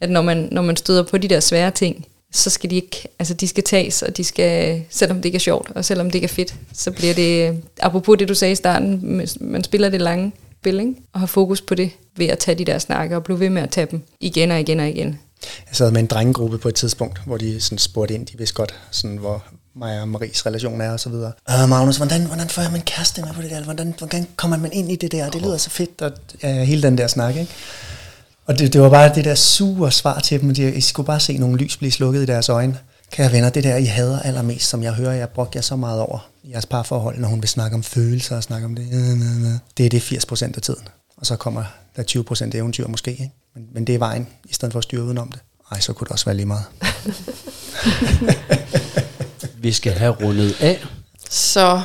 [0.00, 3.08] at når man, når man støder på de der svære ting, så skal de ikke,
[3.18, 6.14] altså de skal tages, og de skal, selvom det ikke er sjovt, og selvom det
[6.14, 10.00] ikke er fedt, så bliver det, apropos det du sagde i starten, man spiller det
[10.00, 10.94] lange spil, ikke?
[11.12, 13.62] og har fokus på det, ved at tage de der snakke, og blive ved med
[13.62, 15.18] at tage dem igen og igen og igen.
[15.42, 18.54] Jeg sad med en drengegruppe på et tidspunkt, hvor de sådan spurgte ind, de vidste
[18.54, 21.32] godt, sådan, hvor mig og Maries relation er og så videre.
[21.50, 23.64] Øh, Magnus, hvordan, hvordan får jeg min kæreste med på det der?
[23.64, 25.30] Hvordan, hvordan kommer man ind i det der?
[25.30, 26.12] Det lyder så fedt, og
[26.42, 27.52] ja, hele den der snak, ikke?
[28.46, 30.54] Og det, det var bare det der sure svar til dem.
[30.54, 32.78] De, I skulle bare se nogle lys blive slukket i deres øjne.
[33.12, 36.00] Kære venner, det der, I hader allermest, som jeg hører, jeg brugte jer så meget
[36.00, 38.86] over i jeres parforhold, når hun vil snakke om følelser og snakke om det.
[39.76, 40.88] Det er det 80% af tiden.
[41.16, 41.64] Og så kommer
[41.96, 42.02] der
[42.50, 43.10] 20% eventyr måske.
[43.10, 43.30] Ikke?
[43.54, 45.40] Men, men det er vejen, i stedet for at styre udenom det.
[45.70, 46.64] Ej, så kunne det også være lige meget.
[49.62, 50.84] Vi skal have rundet af.
[51.30, 51.82] Så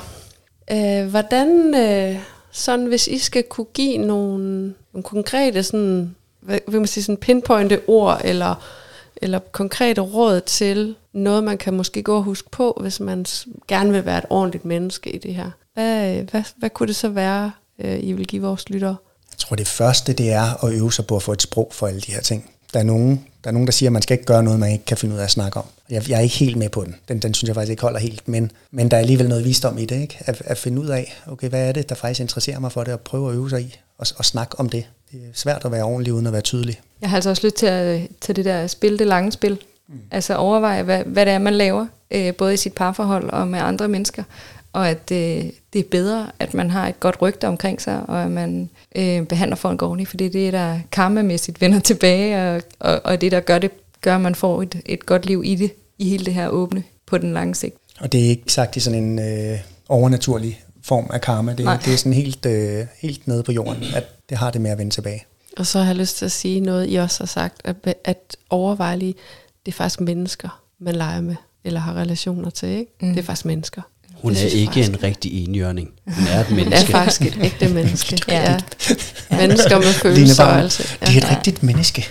[0.72, 2.20] øh, hvordan, øh,
[2.52, 7.18] sådan hvis I skal kunne give nogle, nogle konkrete sådan, hvad vil man sige, sådan
[7.18, 8.56] pinpointe ord, eller,
[9.16, 13.26] eller konkrete råd til noget, man kan måske gå og huske på, hvis man
[13.68, 15.52] gerne vil være et ordentligt menneske i det her.
[15.74, 18.96] Hvad, hvad, hvad kunne det så være, øh, I vil give vores lyttere?
[19.36, 21.88] Jeg tror, det første, det er at øve sig på at få et sprog for
[21.88, 22.50] alle de her ting.
[22.74, 24.72] Der er nogen, der, er nogen, der siger, at man skal ikke gøre noget, man
[24.72, 25.66] ikke kan finde ud af at snakke om.
[25.90, 26.96] Jeg, jeg er ikke helt med på den.
[27.08, 27.20] den.
[27.20, 28.28] Den synes jeg faktisk ikke holder helt.
[28.28, 30.18] Men, men der er alligevel noget visdom i det, ikke?
[30.20, 32.94] At, at finde ud af, okay, hvad er det, der faktisk interesserer mig for det,
[32.94, 34.86] og prøve at øve sig i, og, og snakke om det.
[35.12, 36.82] Det er svært at være ordentlig, uden at være tydelig.
[37.02, 39.58] Jeg har altså også lyst til at tage det der spil, det lange spil.
[39.88, 40.00] Mm.
[40.12, 43.60] Altså overveje, hvad, hvad det er, man laver, øh, både i sit parforhold og med
[43.60, 44.24] andre mennesker.
[44.76, 48.24] Og at øh, det er bedre, at man har et godt rygte omkring sig, og
[48.24, 52.62] at man øh, behandler folk ordentligt, for det er det, der karmamæssigt vender tilbage, og,
[52.80, 53.72] og, og det, der gør, det,
[54.02, 56.84] gør, at man får et, et godt liv i det, i hele det her åbne
[57.06, 57.76] på den lange sigt.
[58.00, 59.60] Og det er ikke sagt i sådan en øh,
[59.90, 61.54] overnaturlig form af karma.
[61.54, 61.80] Det, Nej.
[61.86, 64.78] det er sådan helt, øh, helt nede på jorden, at det har det med at
[64.78, 65.26] vende tilbage.
[65.58, 68.38] Og så har jeg lyst til at sige noget, I også har sagt, at, at
[68.50, 69.16] overveje lige,
[69.66, 72.92] det er faktisk mennesker, man leger med, eller har relationer til, ikke?
[73.02, 73.10] Mm.
[73.10, 73.82] Det er faktisk mennesker.
[74.22, 74.90] Hun Det er ikke faktisk.
[74.90, 75.90] en rigtig enhjørning.
[76.08, 76.92] Hun er et Hun er menneske.
[76.92, 78.18] faktisk et ægte menneske.
[78.28, 78.42] Ja.
[78.52, 79.38] ja.
[79.38, 80.84] Mennesker med følelser Bang, altså.
[81.02, 82.08] det er et rigtigt menneske.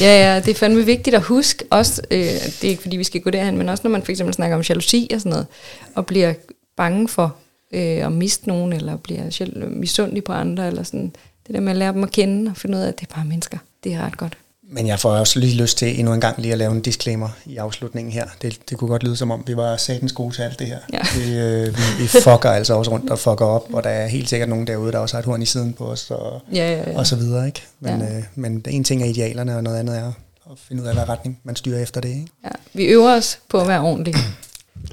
[0.00, 3.04] Ja, ja, det er fandme vigtigt at huske, også, øh, det er ikke fordi vi
[3.04, 5.46] skal gå derhen, men også når man for eksempel snakker om jalousi og sådan noget,
[5.94, 6.34] og bliver
[6.76, 7.36] bange for
[7.74, 9.24] øh, at miste nogen, eller bliver
[9.68, 11.12] misundelig på andre, eller sådan,
[11.46, 13.14] det der med at lære dem at kende, og finde ud af, at det er
[13.14, 14.36] bare mennesker, det er ret godt.
[14.74, 17.28] Men jeg får også lige lyst til endnu en gang lige at lave en disclaimer
[17.46, 18.26] i afslutningen her.
[18.42, 20.78] Det, det kunne godt lyde som om, vi var satans gode til alt det her.
[20.92, 21.00] Ja.
[21.16, 24.28] Vi, øh, vi, vi fucker altså også rundt og fucker op, og der er helt
[24.28, 26.90] sikkert nogen derude, der også har et horn i siden på os, og, Ja, ja,
[26.90, 26.98] ja.
[26.98, 27.46] og så videre.
[27.46, 27.62] Ikke?
[27.80, 28.16] Men, Ja.
[28.18, 30.06] øh, men en ting er idealerne, og noget andet er
[30.50, 32.08] at finde ud af, hvad retning man styrer efter det.
[32.08, 32.26] Ikke?
[32.44, 32.50] ja.
[32.72, 34.16] Vi øver os på at være ordentlige.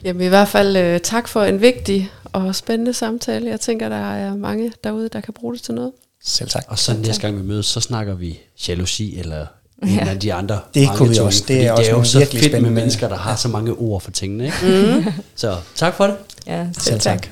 [0.03, 3.49] Jamen i hvert fald øh, tak for en vigtig og spændende samtale.
[3.49, 5.91] Jeg tænker, der er mange derude, der kan bruge det til noget.
[6.23, 6.63] Selv tak.
[6.67, 9.45] Og så næste gang vi mødes, så snakker vi jalousi eller
[9.87, 10.09] Ja.
[10.09, 11.43] af de andre Det mange kunne vi også.
[11.47, 13.73] Det er det også er jo så fedt med spændende- mennesker, der har så mange
[13.73, 14.45] ord for tingene.
[14.45, 14.57] Ikke?
[15.05, 15.11] Mm.
[15.35, 16.15] Så tak for det.
[16.47, 17.21] Ja, selv, Selv tak.
[17.21, 17.31] tak.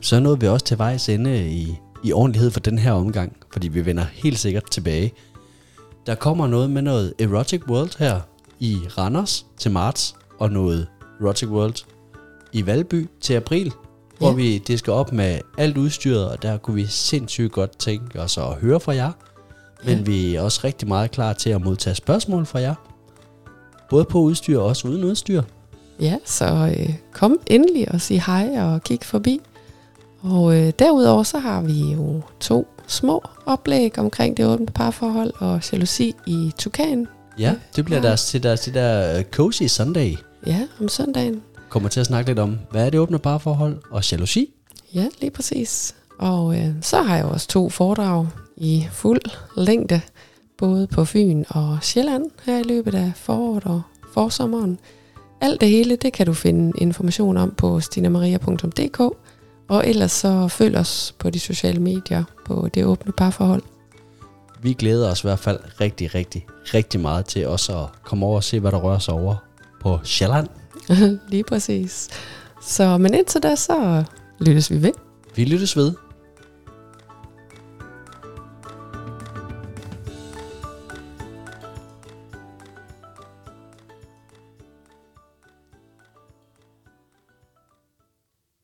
[0.00, 1.74] Så nåede vi også til vejs ende i,
[2.04, 5.12] i ordentlighed for den her omgang, fordi vi vender helt sikkert tilbage.
[6.06, 8.20] Der kommer noget med noget Erotic World her
[8.60, 10.86] i Randers til marts, og noget
[11.20, 11.74] Erotic World
[12.52, 13.72] i Valby til april,
[14.18, 14.34] hvor Ja.
[14.34, 18.38] vi det skal op med alt udstyret, og der kunne vi sindssygt godt tænke os
[18.38, 19.12] at høre fra jer.
[19.86, 22.74] Men vi er også rigtig meget klar til at modtage spørgsmål fra jer.
[23.90, 25.42] Både på udstyr og også uden udstyr.
[26.00, 29.40] Ja, så øh, kom endelig og sig hej og kig forbi.
[30.22, 35.72] Og øh, derudover så har vi jo to små oplæg omkring det åbne parforhold og
[35.72, 37.06] jalousi i Tukan.
[37.38, 38.06] Ja, det bliver Ja.
[38.06, 40.16] deres, til deres, til der øh, Cozy Sunday.
[40.46, 41.42] Ja, om søndagen.
[41.68, 44.50] kommer til at snakke lidt om, hvad er det åbne parforhold og jalousi.
[44.94, 45.94] Ja, lige præcis.
[46.18, 48.26] Og øh, så har jeg også to foredrag
[48.56, 49.20] i fuld
[49.56, 50.00] længde,
[50.58, 53.82] både på Fyn og Sjælland her i løbet af foråret og
[54.14, 54.78] forsommeren.
[55.40, 59.00] Alt det hele, det kan du finde information om på stinamaria.dk,
[59.68, 63.62] og ellers så følg os på de sociale medier på det åbne parforhold.
[64.62, 68.36] Vi glæder os i hvert fald rigtig, rigtig, rigtig meget til også at komme over
[68.36, 69.36] og se, hvad der rører sig over
[69.80, 70.48] på Sjælland.
[71.32, 72.08] lige præcis.
[72.62, 74.04] Så, men indtil da, så
[74.38, 74.92] lyttes vi ved.
[75.34, 75.92] Vi lyttes ved.